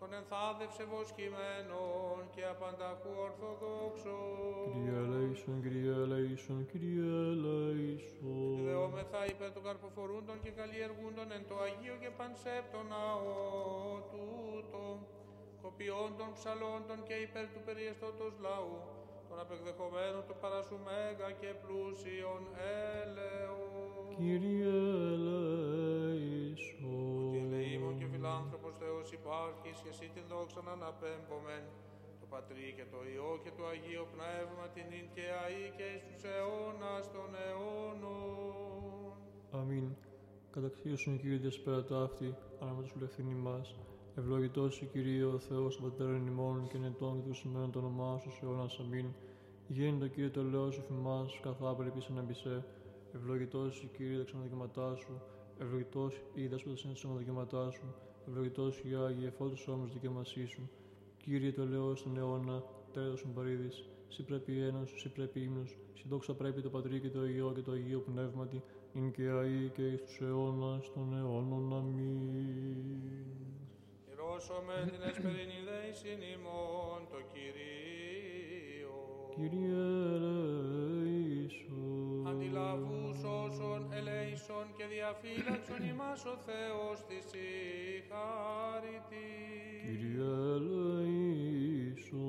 των 0.00 0.10
ενθάδευσε 0.20 0.84
βοσκημένων 0.92 2.18
και 2.34 2.42
απανταχού 2.54 3.12
ορθοδόξων. 3.26 4.64
Κύριε 4.74 4.98
ελέησον, 5.04 5.56
Κύριε 5.64 5.94
ελέησον, 6.04 6.60
Κύριε 6.70 7.10
ελέησον. 7.32 8.54
Δεόμεθα 8.66 9.20
υπέρ 9.34 9.50
των 9.56 9.62
καρποφορούντων 9.68 10.36
και 10.44 10.50
καλλιεργούντων 10.58 11.26
εν 11.36 11.42
το 11.50 11.56
Αγίο 11.66 11.96
και 12.02 12.10
Πανσέπτο 12.18 12.80
ναό 12.92 13.30
τούτο, 14.12 14.84
κοπιών 15.62 16.10
των 16.18 16.28
ψαλόντων 16.36 16.98
και 17.08 17.16
υπέρ 17.26 17.46
του 17.52 17.62
περιεστώτος 17.66 18.32
λαού, 18.46 18.76
των 19.28 19.36
απεκδεχομένων 19.44 20.22
του 20.28 20.36
παρασού 20.42 20.78
μέγα 20.88 21.28
και 21.40 21.50
πλούσιων 21.62 22.42
έλεος. 23.00 24.08
Κύριε 24.20 24.74
ελέησον. 25.14 26.78
Ότι 27.22 27.38
ελεήμων 27.44 27.94
και 27.98 28.06
φιλάνθρωπος 28.12 28.59
Θεός 28.59 28.59
υπάρχεις 29.18 29.76
και 29.82 29.90
εσύ 29.94 30.06
την 30.14 30.24
δόξα 30.30 30.60
να 30.66 30.72
αναπέμπομεν, 30.78 31.64
το 32.20 32.26
Πατρί 32.32 32.68
και 32.78 32.86
το 32.92 32.98
Υιό 33.12 33.32
και 33.44 33.52
το 33.56 33.62
Αγίο 33.72 34.04
Πνεύμα 34.12 34.64
την 34.74 34.86
ίν 34.98 35.06
και 35.14 35.24
αή 35.42 35.64
και 35.76 35.86
εις 35.94 36.02
τους 36.08 36.22
αιώνας 36.32 37.04
των 37.14 37.28
αιώνων. 37.44 39.12
Αμήν. 39.58 39.86
Καταξίωσον 40.54 41.18
Κύριε 41.20 41.38
διασπέρα 41.44 41.84
ταύτη, 41.84 42.28
ανά 42.60 42.72
με 42.72 42.82
τους 42.82 42.92
βουλευθύνοι 42.94 43.34
μας, 43.34 43.66
Ευλογητός 44.20 44.80
η 44.80 44.86
Κυρία 44.86 45.26
ο 45.26 45.38
Θεός 45.38 45.76
των 45.76 45.90
Πατέρων 45.90 46.26
ημών 46.26 46.68
και 46.68 46.78
νετών 46.78 47.22
και 47.22 47.28
του 47.28 47.34
σημαίνων 47.34 47.70
το 47.70 47.78
όνομά 47.78 48.18
σου 48.18 48.30
σε 48.30 48.44
αιώνας 48.44 48.78
αμήν. 48.78 49.06
Γέννητο 49.68 50.08
Κύριε 50.08 50.30
το 50.30 50.42
λέω 50.42 50.70
σου 50.70 50.82
φημάς, 50.82 51.40
καθά 51.42 51.74
πρέπει 51.74 52.04
να 52.08 52.22
μπισέ. 52.22 52.64
Ευλογητός 53.14 53.82
η 53.82 53.90
Κύριε 53.96 54.18
τα 54.18 54.24
ξαναδικαιματά 54.24 54.94
σου, 54.94 55.22
ευλογητός 55.58 56.22
η 56.34 56.46
δέσποτα 56.46 56.88
εν 56.88 56.94
ξαναδικαιματά 56.94 57.70
σου, 57.70 57.94
ευλογητός 58.30 58.78
η 58.78 58.94
Άγιε 59.06 59.26
εφότους 59.26 59.68
όμως 59.68 59.92
δικαιωμασί 59.92 60.46
σου. 60.46 60.70
Κύριε 61.16 61.52
το 61.52 61.64
λέω 61.66 61.94
στον 61.94 62.16
αιώνα, 62.16 62.62
τέλος 62.92 63.24
παρήδης, 63.34 63.90
Συ 64.12 64.22
πρέπει 64.22 64.60
ένας, 64.60 64.90
συ 64.96 65.08
πρέπει 65.08 65.40
ύμνος, 65.40 65.78
συ 65.94 66.04
δόξα 66.08 66.34
πρέπει 66.34 66.60
το 66.62 66.70
Πατρί 66.70 67.00
και 67.00 67.08
το 67.08 67.26
Υιό 67.26 67.52
και 67.54 67.60
το 67.60 67.72
Αγίο 67.72 68.00
Πνεύματι, 68.00 68.62
ειν 68.92 69.12
και 69.12 69.28
αεί 69.28 69.70
και 69.74 69.82
εις 69.86 70.02
τους 70.02 70.20
αιώνας 70.20 70.92
των 70.92 71.16
αιώνων. 71.16 71.72
Αμήν. 71.72 72.90
Ηρώσομαι 74.12 74.90
την 74.90 75.02
εσπερινιδέησιν 75.08 76.20
ημών 76.34 77.00
το 77.10 77.16
Κυρίο. 77.32 78.94
Κύριε 79.34 79.82
ελέησον. 80.14 81.46
Αντιλαβούς 82.28 82.99
όσων 83.60 83.82
ελέησον 83.98 84.66
και 84.76 84.84
διαφύλαξον 84.94 85.80
ημάς 85.92 86.22
ο 86.24 86.36
Θεός 86.48 86.96
της 87.08 87.26
η 87.32 87.50
χάρητη. 88.10 89.28
Κύριε 89.84 90.32
ελέησον. 90.56 92.20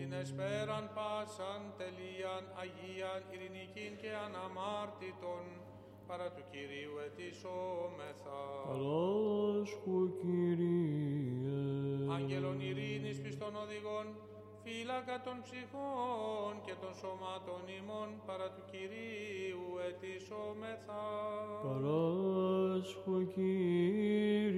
Την 0.00 0.12
εσπέραν 0.22 0.84
πάσαν 0.96 1.60
τελείαν 1.80 2.44
Αγίαν 2.62 3.22
ειρηνικήν 3.32 3.92
και 4.00 4.10
αναμάρτητον 4.26 5.44
παρά 6.08 6.28
του 6.34 6.44
Κυρίου 6.52 6.94
ετήσομεθα. 7.06 8.42
Παράσκου 8.68 10.00
Κύριε. 10.20 11.58
Άγγελον 12.16 12.58
ειρήνης 12.68 13.18
πιστών 13.24 13.54
οδηγών, 13.64 14.06
φύλακα 14.68 15.16
των 15.26 15.36
ψυχών 15.44 16.52
και 16.66 16.74
των 16.82 16.92
σωμάτων 17.00 17.62
ημών 17.78 18.08
παρά 18.26 18.48
του 18.54 18.64
Κυρίου 18.70 19.66
ετήσομεθα. 19.88 21.04
Παράσκου 21.66 23.16
Κύριε. 23.34 24.56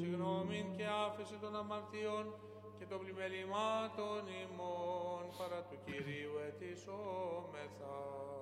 Συγγνώμην 0.00 0.66
και 0.76 0.86
άφεση 1.06 1.36
των 1.42 1.52
αμαρτιών 1.56 2.24
και 2.46 2.49
των 2.90 2.98
πλημελημάτων 3.04 4.20
ημών 4.42 5.22
παρά 5.38 5.60
του 5.68 5.78
Κυρίου 5.86 6.34
ετήσομεθα. 6.48 7.96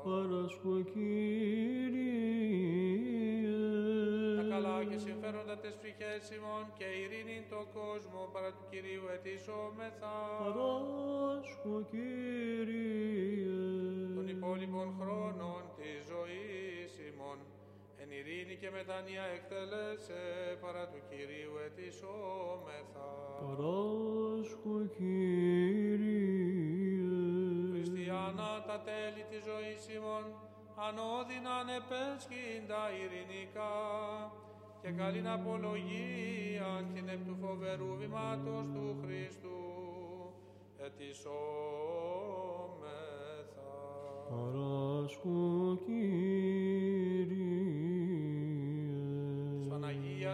Παράσκου 0.04 0.74
Κύριε. 0.92 2.18
Τα 4.38 4.44
καλά 4.52 4.76
και 4.90 4.98
συμφέροντα 5.06 5.54
τες 5.62 5.74
ψυχές 5.80 6.22
ημών 6.36 6.64
και 6.78 6.86
ειρήνη 7.00 7.38
το 7.52 7.60
κόσμο 7.78 8.20
παρά 8.32 8.50
του 8.56 8.64
Κυρίου 8.70 9.04
ετήσομεθα. 9.16 10.16
Παράσκου 10.42 11.74
Κύριε. 11.90 12.88
των 14.16 14.26
υπόλοιπων 14.36 14.88
χρόνων 14.98 15.60
της 15.78 15.96
ζωής 16.12 16.90
ημών, 17.10 17.38
εν 18.10 18.14
ειρήνη 18.16 18.56
και 18.56 18.70
μετανία 18.70 19.24
εκτελέσε 19.36 20.22
παρά 20.62 20.84
του 20.90 21.00
Κυρίου 21.08 21.54
ετήσομεθα. 21.66 23.08
Παράσκου 23.42 24.76
Κύριε. 24.96 26.28
Χριστιανά 27.72 28.52
τα 28.68 28.76
τέλη 28.88 29.24
της 29.30 29.42
ζωής 29.48 29.82
ημών, 29.96 30.24
ανώδυνα 30.86 31.52
ανεπέσχυντα 31.62 32.82
ειρηνικά, 32.98 33.76
και 34.82 34.90
καλήν 35.00 35.28
απολογία 35.36 36.70
την 36.94 37.08
επ' 37.08 37.24
του 37.26 37.36
φοβερού 37.42 37.90
βήματος 38.00 38.64
του 38.74 38.86
Χριστού, 39.02 39.60
ετήσομεθα. 40.86 41.28
Παράσκου 44.30 45.78
Κύριε. 45.86 46.77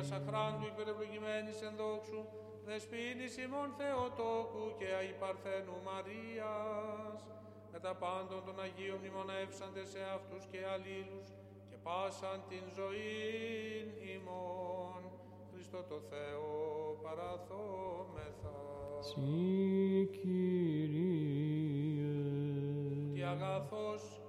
Παναγίας 0.05 0.29
Αχράντου 0.29 0.67
υπερευλογημένης 0.73 1.63
εν 1.69 1.75
δόξου, 1.81 2.23
δεσποίνης 2.67 3.35
ημών 3.45 3.69
Θεοτόκου 3.79 4.65
και 4.79 4.89
αϊπαρθένου 5.01 5.77
Μαρίας, 5.89 7.19
με 7.73 7.79
τα 7.85 7.93
πάντων 8.03 8.41
των 8.47 8.57
Αγίων 8.65 8.99
μνημονεύσαντες 9.01 9.89
σε 9.89 10.03
αυτούς 10.17 10.43
και 10.51 10.61
αλλήλους, 10.73 11.29
και 11.69 11.77
πάσαν 11.87 12.39
την 12.49 12.65
ζωήν 12.77 13.87
ημών, 14.15 15.01
Χριστό 15.51 15.81
το 15.91 15.99
Θεό 16.11 16.53
παραθόμεθα. 17.05 18.57
Συ 19.09 19.21
Κύριε. 20.17 21.05
Τι 23.15 23.23
αγαθός 23.33 24.03
και 24.21 24.24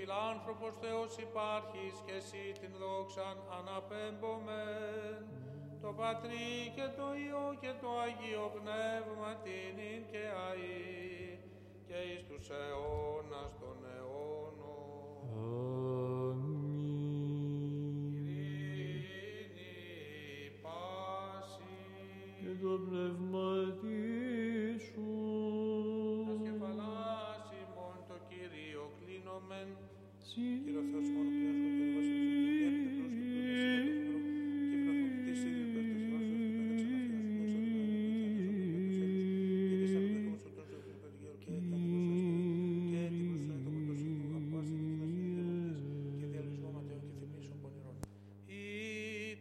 φιλάνθρωπος 0.00 0.74
Θεός 0.82 1.12
υπάρχεις 1.26 1.94
και 2.06 2.14
εσύ 2.20 2.44
την 2.60 2.72
δόξαν 2.82 3.36
αναπέμπομεν. 3.58 5.20
Το 5.82 5.90
Πατρί 5.98 6.50
και 6.76 6.86
το 6.98 7.06
Υιό 7.24 7.46
και 7.62 7.72
το 7.82 7.90
Αγίο 8.04 8.46
Πνεύμα 8.56 9.30
την 9.44 9.74
ειν 9.86 10.02
και 10.10 10.24
αΐ 10.46 11.38
και 11.86 11.98
εις 12.08 12.22
τους 12.28 12.46
αιώνας 12.60 13.50
των 13.60 13.78
αιώνων. 13.92 15.12
Αμήν. 16.28 16.68
Ειρήνη 18.38 19.76
πάση. 20.62 21.76
Και 22.40 22.52
το 22.62 22.72
πνεύμα 22.86 23.37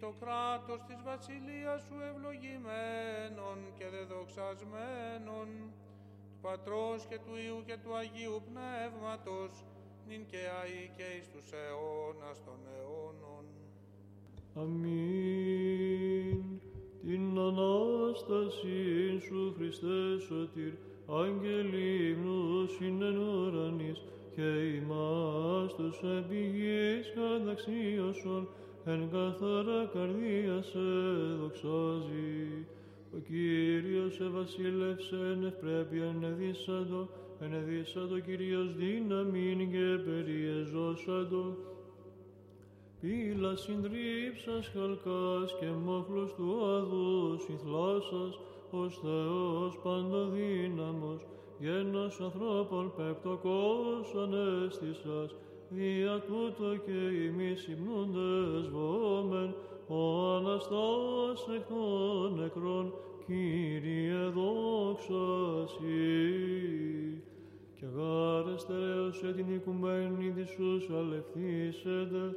το 0.08 0.14
κράτος 0.26 0.82
της 0.88 1.00
βασιλείας 1.10 1.80
σου 1.88 1.98
ευλογημένων 2.10 3.58
και 3.78 3.88
δεδοξασμένων, 3.96 5.48
του 6.30 6.40
Πατρός 6.46 7.00
και 7.10 7.20
του 7.26 7.36
Υιού 7.44 7.60
και 7.68 7.78
του 7.84 7.92
Αγίου 8.02 8.40
Πνεύματος, 8.50 9.52
νυν 10.08 10.24
και 10.32 10.42
αεί 10.60 10.84
και 10.98 11.08
εις 11.16 11.28
τους 11.34 11.48
αιώνας 11.60 12.38
των 12.46 12.60
αιώνων. 12.74 13.46
Αμήν. 14.62 16.42
Την 17.06 17.26
Ανάσταση 17.50 18.82
σου 19.26 19.40
Χριστέ 19.58 20.04
σωτήρ, 20.26 20.74
άγγελοι 21.22 21.90
υμνούσιν 22.12 23.02
εν 23.10 23.18
ουρανής, 23.18 24.00
και 24.36 24.50
ημάς 24.80 25.70
τους 25.78 25.98
επιγείς 26.18 27.06
καταξίωσον, 27.18 28.44
εν 28.90 29.10
καθαρά 29.12 29.90
καρδία 29.94 30.62
σε 30.62 30.80
δοξάζει. 31.42 32.66
Ο 33.16 33.18
Κύριος 33.28 34.20
εβασίλευσε 34.20 35.16
εν 35.16 35.44
ευπρέπειαν 35.46 36.24
εδίσαντο, 36.24 37.10
εν 37.40 37.54
εδίσαντο 37.54 38.20
Κύριος 38.20 38.76
δύναμιν 38.76 39.72
και 39.72 39.88
περιεζώσαντο. 40.06 41.58
Πύλας 43.02 43.62
συντρίψας 43.62 44.68
χαλκάς 44.74 45.56
και 45.60 45.70
μόχλος 45.86 46.34
του 46.34 46.66
αδού 46.66 47.38
συνθλάσσας, 47.46 48.40
ως 48.72 49.00
Θεός 49.00 49.80
παντοδύναμος, 49.84 51.26
γένος 51.60 52.22
ανθρώπων 52.22 52.94
πεπτοκός 52.98 54.16
ανέστησας, 54.24 55.36
δια 55.70 56.20
τούτο 56.20 56.76
και 56.86 57.00
ημείς 57.26 57.68
υμνούντες 57.68 58.70
βόμεν, 58.70 59.56
ο 59.88 60.34
Αναστάς 60.36 61.48
εκ 61.56 61.68
των 61.68 62.36
νεκρών, 62.40 62.94
Κύριε 63.26 64.24
δόξα 64.36 65.68
Σοι. 65.68 67.22
Και 67.80 67.86
γάρε 67.96 68.58
στερέωσε 68.58 69.34
την 69.34 69.56
οικουμένη 69.56 70.32
της 70.32 70.50
σου 70.50 70.98
αλευθύσετε, 70.98 72.36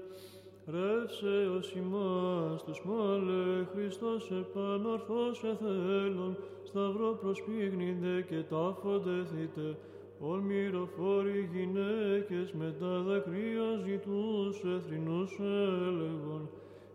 Ρεύσε 0.66 1.48
ως 1.58 1.74
ημάς 1.74 2.64
τους 2.64 2.82
μάλε, 2.84 3.64
Χριστός 3.72 4.30
επανορθώς 4.30 5.44
εθέλων, 5.44 6.36
σταυρό 6.62 7.18
προσπίγνυνται 7.20 8.24
και 8.28 8.42
τάφοντεθείτε, 8.50 9.76
ολμυροφόροι 10.20 11.48
γυναίκες 11.52 12.52
με 12.52 12.74
τα 12.80 13.02
δακρύα 13.02 13.76
ζητούς 13.84 14.62
εθρινούς 14.76 15.38
έλεγον, 15.40 16.48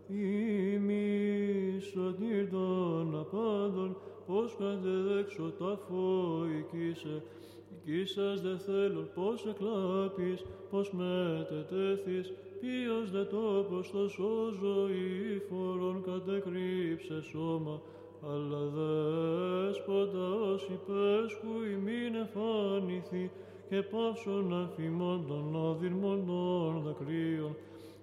ημί 0.08 1.80
σωτήρ 1.80 2.48
των 2.50 3.18
απάντων, 3.18 3.96
πως 4.26 4.56
κατεδέξω 4.58 5.52
τα 5.58 5.78
φοηκήσε, 5.86 7.22
οικήσας 7.70 8.40
δε 8.40 8.56
θέλω, 8.58 9.08
πως 9.14 9.46
εκλάπεις, 9.46 10.44
πως 10.70 10.92
μετετέθεις, 10.92 12.32
ποιος 12.60 13.10
δε 13.10 13.24
τόπος 13.24 13.90
το 13.90 14.08
σώζω 14.08 14.88
ή 14.88 15.38
φορών 15.48 16.02
κατεκρύψε 16.04 17.22
σώμα, 17.22 17.80
αλλά 18.22 18.62
δέσποτας 18.76 20.14
ως 20.52 20.62
υπέσχου 20.62 21.54
ημίν 21.72 22.14
εφάνηθη 22.14 23.30
και 23.68 23.82
πάυσον 23.82 24.62
αφημών 24.62 25.24
των 25.28 25.54
οδυρμών 25.54 26.26
των 26.26 26.82
δακρύων. 26.84 27.56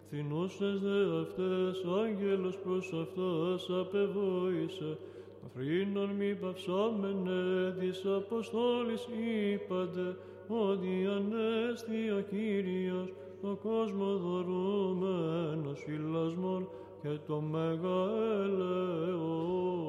Θυνούσες 0.09 0.79
δε 0.79 1.19
αυτές, 1.21 1.85
άγγελος 2.03 2.57
προς 2.57 2.93
αυτάς 3.01 3.69
απεβόησε, 3.79 4.97
Αφρίνων 5.45 6.09
μη 6.09 6.35
παυσάμενε 6.35 7.75
της 7.79 8.05
Αποστόλης 8.05 9.07
είπατε, 9.53 10.17
ότι 10.47 11.07
ανέστη 11.15 12.11
ο 12.17 12.23
Κύριος, 12.29 13.13
το 13.41 13.57
κόσμος 13.63 14.21
δωρούμενος 14.21 15.83
φυλασμών 15.85 16.67
και 17.03 17.19
το 17.27 17.41
μέγα 17.41 18.01
ελεός. 18.43 19.83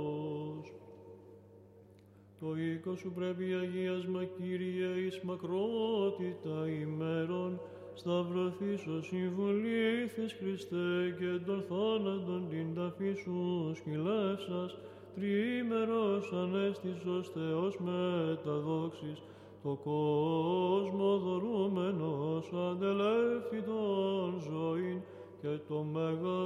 Το 2.40 2.46
οίκο 2.56 2.96
σου 2.96 3.12
πρέπει 3.12 3.44
αγίασμα, 3.54 4.24
Κύριε, 4.24 4.86
εις 4.86 5.20
μακρότητα 5.20 6.68
ημέρων, 6.82 7.60
σταυρωθείς 7.94 8.86
ο 8.86 9.02
συμβουλήθης 9.02 10.32
Χριστέ 10.38 11.14
και 11.18 11.44
των 11.46 11.64
θάνατον 11.68 12.48
την 12.50 12.74
ταφή 12.74 13.12
σου 13.22 13.72
σκυλεύσας, 13.74 14.78
τριήμερος 15.14 16.32
ανέστησος 16.32 17.28
Θεός 17.28 17.78
μεταδόξης, 17.78 19.22
το 19.62 19.78
κόσμο 19.84 21.18
δωρούμενος 21.18 22.52
αντελεύθη 22.52 23.62
τον 23.62 24.40
ζωήν 24.40 25.00
και 25.44 25.58
το 25.68 25.82
μεγαλεός. 25.82 26.44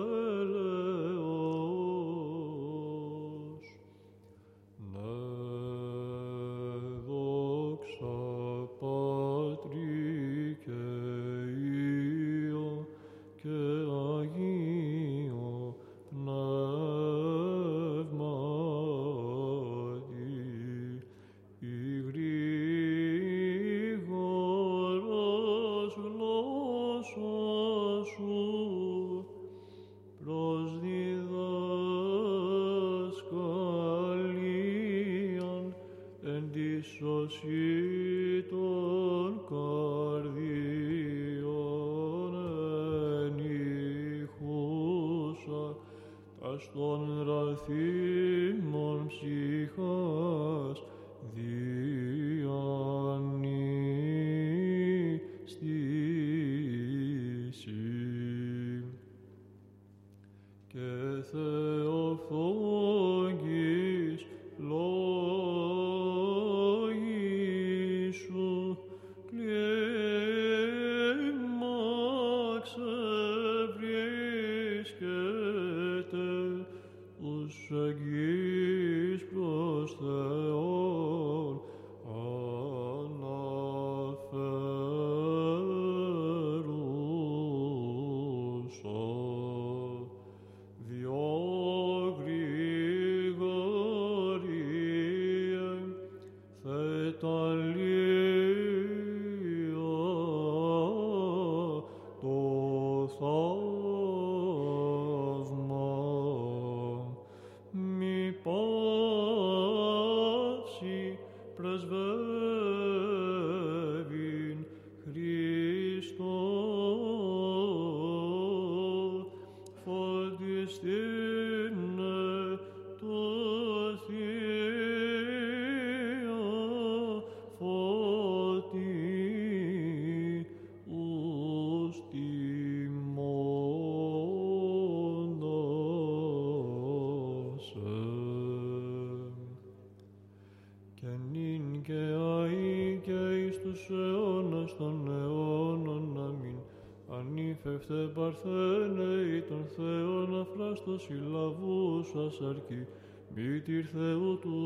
Συλλαβούσας 152.08 152.40
αρκεί, 152.48 152.86
μήτηρ 153.34 153.84
Θεού 153.92 154.38
του 154.38 154.58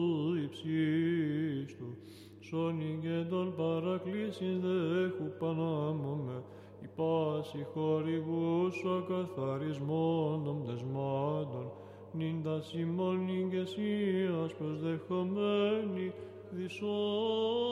υψίστου, 0.45 1.97
σώνει 2.40 2.99
και 3.01 3.24
τον 3.30 3.55
παρακλήσιν 3.57 4.61
δε 4.61 5.05
έχου 5.05 5.32
πανάμωμε, 5.38 6.43
η 6.82 6.88
πάση 6.97 7.66
χορηγούσα 7.74 9.05
καθαρισμόν 9.09 10.45
των 10.45 10.62
πτεσμάτων, 10.62 11.70
νυν 12.12 12.43
τα 12.43 12.61
σημών 12.61 13.28
ηγεσίας 13.28 14.55
προσδεχομένη 14.55 16.12
δυσόπιε 16.51 17.62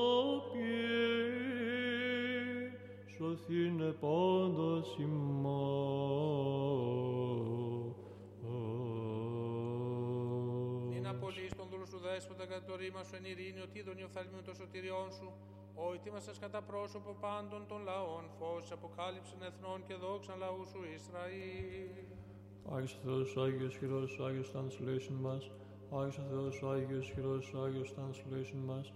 σωθήνε 3.16 3.95
πάντα 4.01 4.83
Μην 4.99 5.11
κατά 12.51 12.64
το 12.70 12.74
ρήμα 12.82 13.03
σου 13.07 13.14
εν 13.18 13.24
ειρήνη, 13.30 13.61
ότι 13.66 13.78
τον 13.88 13.96
οφθαλμίου 14.09 14.42
των 14.46 14.55
σωτηριών 14.61 15.09
σου, 15.16 15.28
ο 15.82 15.84
ετοίμασας 15.96 16.36
κατά 16.44 16.61
πρόσωπο 16.70 17.11
πάντων 17.24 17.62
των 17.70 17.80
λαών, 17.88 18.24
φως 18.38 18.66
αποκάλυψεν 18.76 19.40
εθνών 19.48 19.78
και 19.86 19.94
δόξαν 20.03 20.36
λαού 20.44 20.62
σου 20.70 20.80
Ισραήλ. 20.98 22.07
Άγιος 22.72 22.94
ο 22.96 23.01
Θεός, 23.05 23.28
Άγιος 23.44 23.74
χειρός, 23.78 24.12
Άγιος 24.26 24.48
Translation 24.55 25.16
μας. 25.26 25.42
Άγιος 25.98 26.18
ο 26.18 26.24
Θεός, 26.30 26.55
Άγιος 26.72 27.07
χειρός, 27.14 27.44
Άγιος 27.64 27.90
Translation 27.96 28.61
μας. 28.70 28.86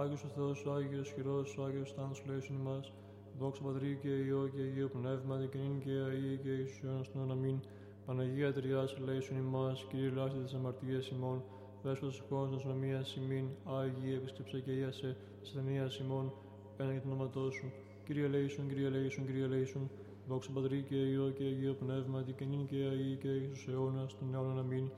Άγιος 0.00 0.22
ο 0.24 0.28
Θεός, 0.36 0.58
Άγιος 0.76 1.08
χειρός, 1.14 1.48
Άγιος 1.64 1.90
Translation 1.96 2.58
μας. 2.66 2.92
Δόξα 3.38 3.62
Πατρί 3.62 3.98
και 4.02 4.12
Υιό 4.24 4.42
και 4.54 4.62
Υιό 4.74 4.88
Πνεύμα, 4.96 5.34
και 5.50 5.58
νυν 5.58 5.78
και 5.84 5.94
αεί 6.08 6.38
και 6.42 6.52
εις 6.62 6.82
αιώνας 6.82 7.10
των 7.12 7.30
αμήν. 7.30 7.58
Παναγία 8.06 8.52
Τριάς, 8.52 8.90
ελέησον 8.98 9.36
ημάς, 9.36 9.86
Κύριε 9.88 10.10
λάστη 10.10 10.38
της 10.38 10.54
αμαρτίας 10.54 11.08
ημών, 11.08 11.38
δέσποτας 11.82 12.22
χρόνος 12.28 12.50
νοσομίας 12.50 13.16
ημίν, 13.16 13.46
Άγιε 13.64 14.14
επισκέψε 14.16 14.60
και 14.60 14.72
ίασε, 14.72 15.16
της 15.40 15.48
ασθενείας 15.48 15.98
ημών, 15.98 16.32
πέναν 16.76 16.92
για 16.92 17.00
το 17.02 17.08
όνοματό 17.08 17.50
σου. 17.50 17.72
Κύριε 18.04 18.24
ελέησον, 18.24 18.68
Κύριε 18.68 18.86
ελέησον, 18.86 19.26
Κύριε 19.26 19.44
ελέησον, 19.44 19.90
Δόξα 20.28 20.50
Πατρί 20.50 20.82
και 20.88 20.94
Υιό 20.94 21.30
και 21.30 21.44
Αγίο 21.44 21.74
Πνεύματι 21.74 22.32
και 22.32 22.44
νυν 22.44 22.66
και 22.66 22.76
αή 22.76 23.16
και 23.20 23.28
εις 23.28 23.48
τους 23.48 23.68
αιώνας 23.68 24.18
των 24.18 24.34
αιώνων 24.34 24.58
αμήν. 24.58 24.90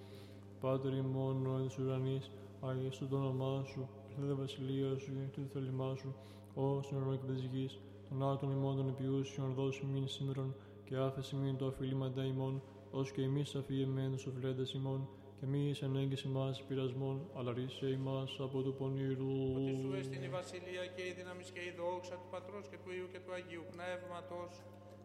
Πάτερ 0.60 0.92
ημών 0.92 1.46
ο 1.46 1.56
εν 1.58 1.66
της 1.66 1.78
ουρανής, 1.78 2.30
Άγιες 2.60 2.98
το 3.10 3.16
όνομά 3.16 3.64
σου, 3.64 3.88
έρθετε 4.10 4.32
βασιλεία 4.32 4.98
σου, 4.98 5.12
και 5.32 5.40
το 5.40 5.46
θέλημά 5.52 5.94
σου, 5.96 6.14
ω 6.54 6.82
στην 6.82 6.96
ουρανό 6.96 7.16
και 7.16 7.32
της 7.32 7.42
γης, 7.52 7.80
των 8.08 8.28
άτων 8.30 8.50
ημών 8.50 8.76
των 8.76 8.88
επιούσιων 8.88 9.54
δώσει 9.54 9.86
μην 9.92 10.08
σήμερον, 10.08 10.54
και 10.84 10.96
άφεση 10.96 11.36
μην 11.36 11.56
το 11.56 11.66
αφιλήματα 11.66 12.24
ημών, 12.24 12.62
ως 12.90 13.12
και 13.12 13.22
εμείς 13.22 13.54
αφιεμένους 13.54 14.26
οφειλέντες 14.26 14.72
ημών, 14.72 15.08
και 15.42 15.48
μη 15.48 15.68
εις 15.68 15.82
ανέγγιση 15.82 16.28
μας 16.28 16.62
πειρασμών, 16.68 17.16
αλλά 17.36 17.52
ρίσε 17.52 17.86
ημάς 17.86 18.36
από 18.46 18.58
του 18.62 18.74
πονηρού. 18.78 19.38
Ότι 19.56 19.74
σου 19.82 19.90
έστειν 19.98 20.22
η 20.22 20.28
βασιλεία 20.38 20.84
και 20.94 21.02
η 21.10 21.12
δύναμη 21.18 21.44
και 21.54 21.62
η 21.70 21.72
δόξα 21.78 22.14
του 22.20 22.28
Πατρός 22.30 22.64
και 22.70 22.78
του 22.82 22.90
Υιού 22.96 23.06
και 23.12 23.20
του 23.24 23.32
Αγίου 23.38 23.64
Πνεύματος, 23.72 24.50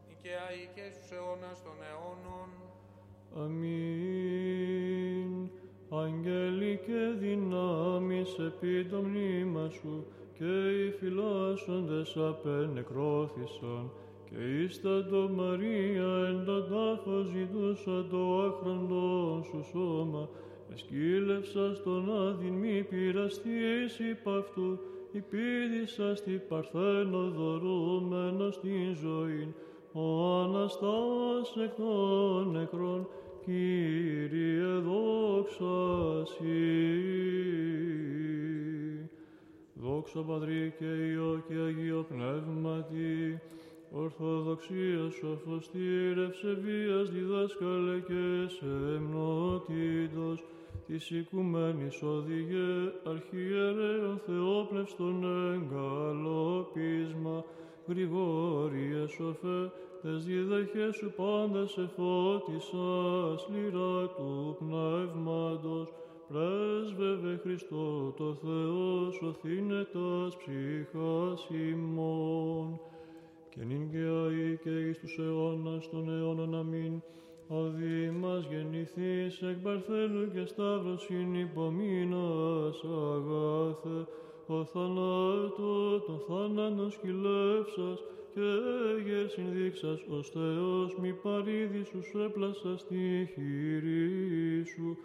νικαία 0.07 0.47
ή 0.61 0.63
και 0.75 0.85
στους 0.93 1.09
αιώνας 1.15 1.57
των 1.65 1.77
αιώνων. 1.88 2.49
Αμήν. 3.43 5.31
Αγγέλοι 6.01 6.73
και 6.85 7.01
δυνάμεις 7.23 8.29
επί 8.47 8.85
το 8.91 8.99
μνήμα 9.07 9.65
σου 9.69 9.95
και 10.38 10.53
οι 10.79 10.88
φυλάσσοντες 10.99 12.09
απενεκρώθησαν 12.29 13.83
και 14.30 14.63
ήστα 14.63 15.05
το 15.05 15.30
Μαρία 15.36 16.28
εν 16.28 16.45
το 16.45 16.61
τάφο 16.61 17.25
ζητούσα 17.34 18.05
το 18.09 18.41
άχραντο 18.41 19.41
σου 19.43 19.65
σώμα. 19.71 20.30
Εσκύλευσα 20.73 21.75
στον 21.75 22.28
άδειν 22.28 22.53
μη 22.53 22.84
πειραστείς 22.84 23.99
υπ' 23.99 24.30
αυτού. 24.30 24.80
Υπήδησα 25.11 26.15
στη 26.15 26.41
παρθένο 26.49 27.30
δωρούμενο 27.30 28.51
στην 28.51 28.95
ζωή. 29.01 29.53
Ο 29.91 30.36
Αναστάς 30.43 31.55
εκ 31.63 31.75
των 31.75 32.51
νεκρών 32.51 33.07
Κύριε 33.47 34.65
δόξα 34.65 36.25
Σοι. 36.25 36.47
Δόξα 39.73 40.19
Πατρί 40.19 40.73
και 40.80 40.86
Υιό 40.86 41.43
και 41.47 41.53
Αγίο 41.53 42.05
Πνεύματι, 42.09 43.41
Ορθοδοξίας 43.91 45.13
σοφοστήρευσε 45.13 46.53
βίας 46.63 47.09
διδάσκαλε 47.09 47.99
και 47.99 48.47
σεμνότητος, 48.47 50.43
της 50.88 51.09
οικουμένης 51.09 52.03
οδηγέ 52.03 52.91
αρχιερέων 53.03 54.21
θεόπνευστον 54.25 55.23
εγκαλοπίσμα, 55.53 57.43
Γρηγόριε 57.88 59.07
σοφέ, 59.07 59.71
τες 60.01 60.25
διδαχές 60.25 60.95
σου 60.95 61.13
πάντα 61.15 61.67
σε 61.67 61.89
φώτισας, 61.95 63.49
λυρά 63.53 64.07
του 64.07 64.57
πνεύματος, 64.59 65.93
πρέσβευε 66.27 67.39
Χριστό 67.43 68.13
το 68.17 68.33
Θεό, 68.33 69.11
σωθήνε 69.11 69.88
τας 69.93 70.38
ψυχάς 70.38 71.47
ημών. 71.71 72.79
Και 73.59 73.65
νυν 73.65 73.89
και 73.91 73.97
αεί 73.97 74.57
και 74.63 74.69
εις 74.69 74.99
τους 74.99 75.17
αιώνας 75.17 75.89
των 75.89 76.09
αιώνων 76.09 76.55
αμήν, 76.55 77.01
Αδί 77.49 78.11
μας 78.19 78.47
γεννηθείς 78.49 79.41
εκ 79.41 79.57
Παρθένου 79.57 80.31
και 80.33 80.45
Σταύρωσιν 80.45 81.35
υπομείνας 81.35 82.83
αγάθε, 82.83 84.07
ο 84.47 84.65
θανάτω 84.65 85.99
τον 86.05 86.19
θάνατον 86.27 86.91
σκυλεύσας 86.91 87.99
και 88.33 88.49
γερ 89.05 89.29
συνδείξας 89.29 89.99
ως 90.09 90.29
Θεός 90.29 90.97
μη 91.01 91.13
παρήδη 91.13 91.83
σου 91.83 92.19
έπλασα 92.25 92.77
στη 92.77 93.29
χειρή 93.33 94.65
σου, 94.65 94.97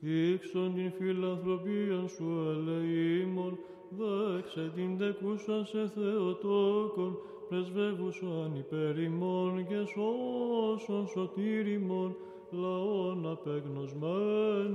δείξον 0.00 0.74
την 0.74 0.92
φιλανθρωπία 0.92 2.06
σου 2.06 2.26
ελεήμων, 2.50 3.58
δέξε 3.98 4.72
την 4.74 4.98
τεκούσαν 4.98 5.64
σε 5.66 5.90
Θεοτόκον, 5.94 7.18
πρεσβεύουσαν 7.48 8.56
υπέρ 8.56 8.98
ημών 8.98 9.66
και 9.66 9.84
σώσον 9.92 11.08
σωτήριμον, 11.08 12.16
λαόν 12.50 13.30
απεγνωσμένον. 13.30 14.72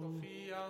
Σοφία, 0.00 0.62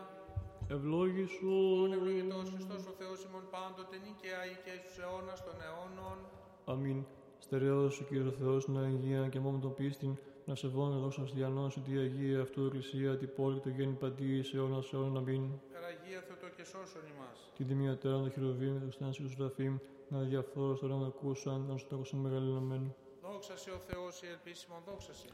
Ευλόγησον. 0.68 1.92
ευλογητός 1.92 2.50
Χριστός 2.54 2.86
ο 2.86 2.92
Θεός 2.98 3.24
ημών 3.24 3.44
πάντοτε 3.50 3.96
νικαία 4.04 4.42
ή 4.52 4.56
και 4.64 4.72
στους 4.80 4.98
αιώνας 4.98 5.44
των 5.44 5.54
αιώνων. 5.64 6.18
Αμήν. 6.64 7.04
Στερεός 7.38 8.00
ο 8.00 8.04
Κύριος 8.04 8.34
Θεός 8.34 8.68
να 8.68 8.80
υγεία 8.88 9.28
και 9.28 9.40
μόνο 9.40 9.58
τον 9.58 9.74
πίστην, 9.74 10.16
να 10.44 10.54
σεβόν 10.54 10.92
εδώ 10.92 11.10
χριστιανών 11.10 11.70
σου 11.70 11.80
τη 11.80 11.98
Αγία 11.98 12.40
αυτού 12.40 12.64
Εκκλησία, 12.64 13.16
την 13.16 13.30
πόλη 13.36 13.54
και 13.60 13.68
το 13.68 13.74
γέννη 13.76 13.94
παντή 13.94 14.44
αιώνας 14.54 14.92
αιώνας 14.92 15.16
αμήν. 15.16 15.42
Περαγία 15.72 16.20
Θεοτό 16.26 16.48
και 16.56 16.64
σώσον 16.64 17.02
ημάς. 17.14 17.47
Την 17.58 17.66
τιμή 17.66 17.88
ατέρα 17.88 18.14
των 18.14 18.30
χειροβήμ, 18.30 18.80
του 18.80 18.90
στάνσι 18.90 19.22
του 19.22 19.30
Σραφήμ, 19.30 19.76
να 20.08 20.18
διαφθόρω 20.20 20.76
στο 20.76 20.86
να 20.86 21.06
ακούσαν, 21.06 21.66
να 21.68 21.76
σου 21.76 21.86
το 21.88 21.94
ακούσαν 21.96 22.18
μεγαλυναμέν. 22.18 22.94
Δόξα 23.22 23.56
σε 23.56 23.70
ο 23.70 23.78
Θεός 23.78 24.22
η 24.22 24.26
ελπίσιμον 24.26 24.78
δόξα 24.86 25.12
σε. 25.14 25.26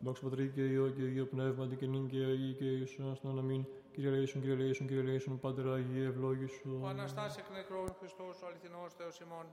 Δόξα 0.00 0.22
Πατρί 0.22 0.48
και 0.54 0.64
Υιό 0.64 0.88
και 0.96 1.02
Αγίο 1.02 1.26
Πνεύμα, 1.26 1.66
και 1.66 1.86
νυν 1.86 2.08
και 2.08 2.16
Αγί 2.16 2.52
και 2.58 2.64
Ιησούς 2.64 3.16
στον 3.16 3.38
αμήν. 3.38 3.64
Κύριε 3.92 4.10
Λέησον, 4.10 4.40
Κύριε 4.40 4.56
Λέησον, 4.56 4.86
Κύριε 4.86 5.02
Λέησον, 5.02 5.40
Πάτερ 5.40 5.66
Αγίε, 5.68 6.06
ευλόγησου. 6.06 6.80
Ο 6.82 6.86
Αναστάς 6.86 7.38
εκ 7.38 7.50
νεκρών 7.50 7.94
Χριστός, 7.98 8.42
ο 8.42 8.46
αληθινός 8.46 8.94
Θεός 8.94 9.20
ημών, 9.20 9.46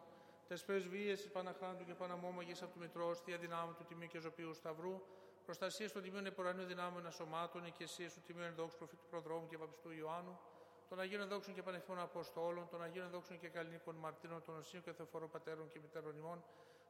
τες 0.47 0.63
πρεσβείες 0.63 1.21
της 1.21 1.31
Παναχράντου 1.31 1.83
και 1.85 1.93
Παναμόμαγης 1.93 2.61
από 2.61 2.71
του 2.73 2.79
Μητρός, 2.79 3.19
θεία 3.19 3.37
δυνάμου 3.37 3.73
του 3.77 3.85
Τιμίου 3.87 4.07
και 4.07 4.19
Ζωπίου 4.19 4.53
Σταυρού, 4.53 4.95
προστασίες 5.45 5.91
των 5.91 6.01
Τιμίων 6.01 6.25
Επορανίου 6.25 6.65
Δυνάμεων 6.65 7.05
Ασωμάτων, 7.05 7.65
οικεσίες 7.65 8.13
του 8.13 8.21
Τιμίου 8.25 8.43
Ενδόξου 8.51 8.77
Προφήτου 8.77 9.05
Προδρόμου 9.09 9.47
και 9.49 9.57
Παπιστού 9.57 9.89
Ιωάννου, 9.99 10.35
των 10.89 10.99
Αγίων 10.99 11.21
Ενδόξων 11.21 11.53
και 11.53 11.61
Πανεθνών 11.61 11.99
Αποστόλων, 11.99 12.67
των 12.69 12.83
Αγίων 12.83 13.05
Ενδόξων 13.05 13.39
και 13.39 13.47
Καλλινικών 13.47 13.95
Μαρτύρων, 13.95 14.41
των 14.43 14.57
Οσίων 14.57 14.83
και 14.83 14.91
Θεοφορών 14.91 15.29
Πατέρων 15.29 15.67
και 15.67 15.79
Μητέρων 15.79 16.17
ημών, 16.17 16.43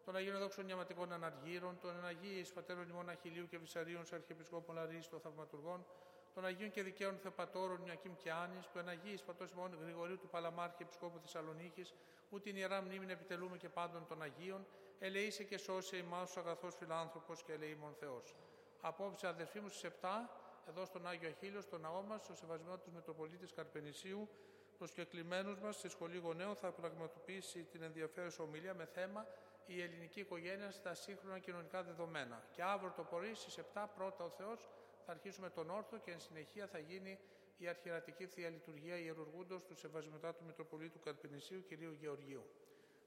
των 0.05 0.15
Αγίων 0.15 0.35
Ενδόξων 0.35 0.65
Νιαματικών 0.65 1.13
Αναργύρων, 1.13 1.79
των 1.81 1.97
Εναγίης 1.97 2.53
Πατέρων 2.53 2.89
ημών 2.89 3.09
Αχιλίου 3.09 3.47
και 3.47 3.57
Βυσαρίων 3.57 4.05
σε 4.05 4.15
Αρχιεπισκόπων 4.15 4.75
Λαρίς 4.75 5.09
των 5.09 5.19
Θαυματουργών, 5.19 5.85
των 6.33 6.45
Αγίων 6.45 6.71
και 6.71 6.83
Δικαίων 6.83 7.17
Θεοπατώρων 7.17 7.85
Ιακήμ 7.85 8.15
και 8.15 8.31
Άνης, 8.31 8.67
του 8.67 8.77
Εναγίης 8.79 9.21
Πατός 9.21 9.51
ημών 9.51 9.77
Γρηγορίου 9.81 10.17
του 10.17 10.27
Παλαμάρχη 10.27 10.83
Επισκόπου 10.83 11.19
Θεσσαλονίκης, 11.19 11.93
που 12.29 12.39
την 12.39 12.55
ιερά 12.55 12.81
μνήμη 12.81 13.11
επιτελούμε 13.11 13.57
και 13.57 13.69
πάντων 13.69 14.05
των 14.07 14.21
Αγίων, 14.21 14.65
ελεήσε 14.99 15.43
και 15.43 15.57
σώσε 15.57 15.97
ημάς 15.97 16.35
ο 16.35 16.39
αγαθός 16.39 16.75
φιλάνθρωπος 16.75 17.43
και 17.43 17.53
ελεήμων 17.53 17.93
Θεός. 17.99 18.35
Απόψε 18.81 19.27
αδερφοί 19.27 19.59
μου 19.59 19.69
στις 19.69 19.83
7, 19.83 20.29
εδώ 20.67 20.85
στον 20.85 21.07
Άγιο 21.07 21.29
Αχίλιο, 21.29 21.61
στο 21.61 21.77
ναό 21.77 22.01
μας, 22.01 22.21
στο 22.21 22.35
σεβασμό 22.35 22.77
τους 22.77 22.93
Μητροπολίτης 22.93 23.51
Καρπενησίου, 23.53 24.29
προσκεκλημένους 24.77 25.59
μας 25.59 25.75
στη 25.75 25.89
Σχολή 25.89 26.17
Γονέων 26.17 26.55
θα 26.55 26.71
πραγματοποιήσει 26.71 27.63
την 27.63 27.81
ενδιαφέρουσα 27.81 28.43
ομιλία 28.43 28.73
με 28.73 28.85
θέμα 28.85 29.27
η 29.65 29.81
ελληνική 29.81 30.19
οικογένεια 30.19 30.71
στα 30.71 30.93
σύγχρονα 30.93 31.39
κοινωνικά 31.39 31.83
δεδομένα. 31.83 32.43
Και 32.51 32.63
αύριο 32.63 32.93
το 32.95 33.03
πρωί 33.03 33.33
στις 33.33 33.57
7 33.73 33.85
πρώτα 33.95 34.23
ο 34.23 34.29
Θεός 34.29 34.69
θα 35.05 35.11
αρχίσουμε 35.11 35.49
τον 35.49 35.69
όρθο 35.69 35.97
και 35.97 36.11
εν 36.11 36.19
συνεχεία 36.19 36.67
θα 36.67 36.79
γίνει 36.79 37.19
η 37.57 37.67
αρχιερατική 37.67 38.25
θεία 38.25 38.49
λειτουργία 38.49 38.97
ιερουργούντος 38.97 39.63
του 39.65 39.75
Σεβασμιωτά 39.75 40.33
του 40.33 40.43
Μητροπολίτου 40.45 40.99
Καρπενησίου 40.99 41.63
κυρίου 41.67 41.91
Γεωργίου. 41.91 42.45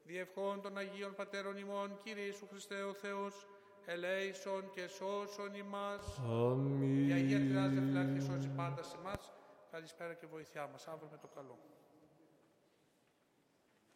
Διευχών 0.03 0.61
των 0.61 0.77
Αγίων 0.77 1.15
Πατέρων 1.15 1.57
ημών, 1.57 1.97
Κύριε 2.03 2.23
Ιησού 2.23 2.47
Χριστέ 2.47 2.83
ο 2.83 2.93
Θεός, 2.93 3.47
ελέησον 3.85 4.71
και 4.75 4.87
σώσον 4.87 5.53
ημάς. 5.53 6.19
Αμήν. 6.25 7.09
Η 7.09 7.11
Αγία 7.13 7.39
Τριάδα 7.39 7.81
Φυλάρχη 7.81 8.19
σώσει 8.19 8.49
πάντα 8.55 8.83
σε 8.83 8.95
εμάς. 8.99 9.33
Καλησπέρα 9.71 10.13
και 10.13 10.27
βοήθειά 10.27 10.67
μας. 10.71 10.87
Αύριο 10.87 11.07
με 11.11 11.17
το 11.17 11.27
καλό. 11.35 11.57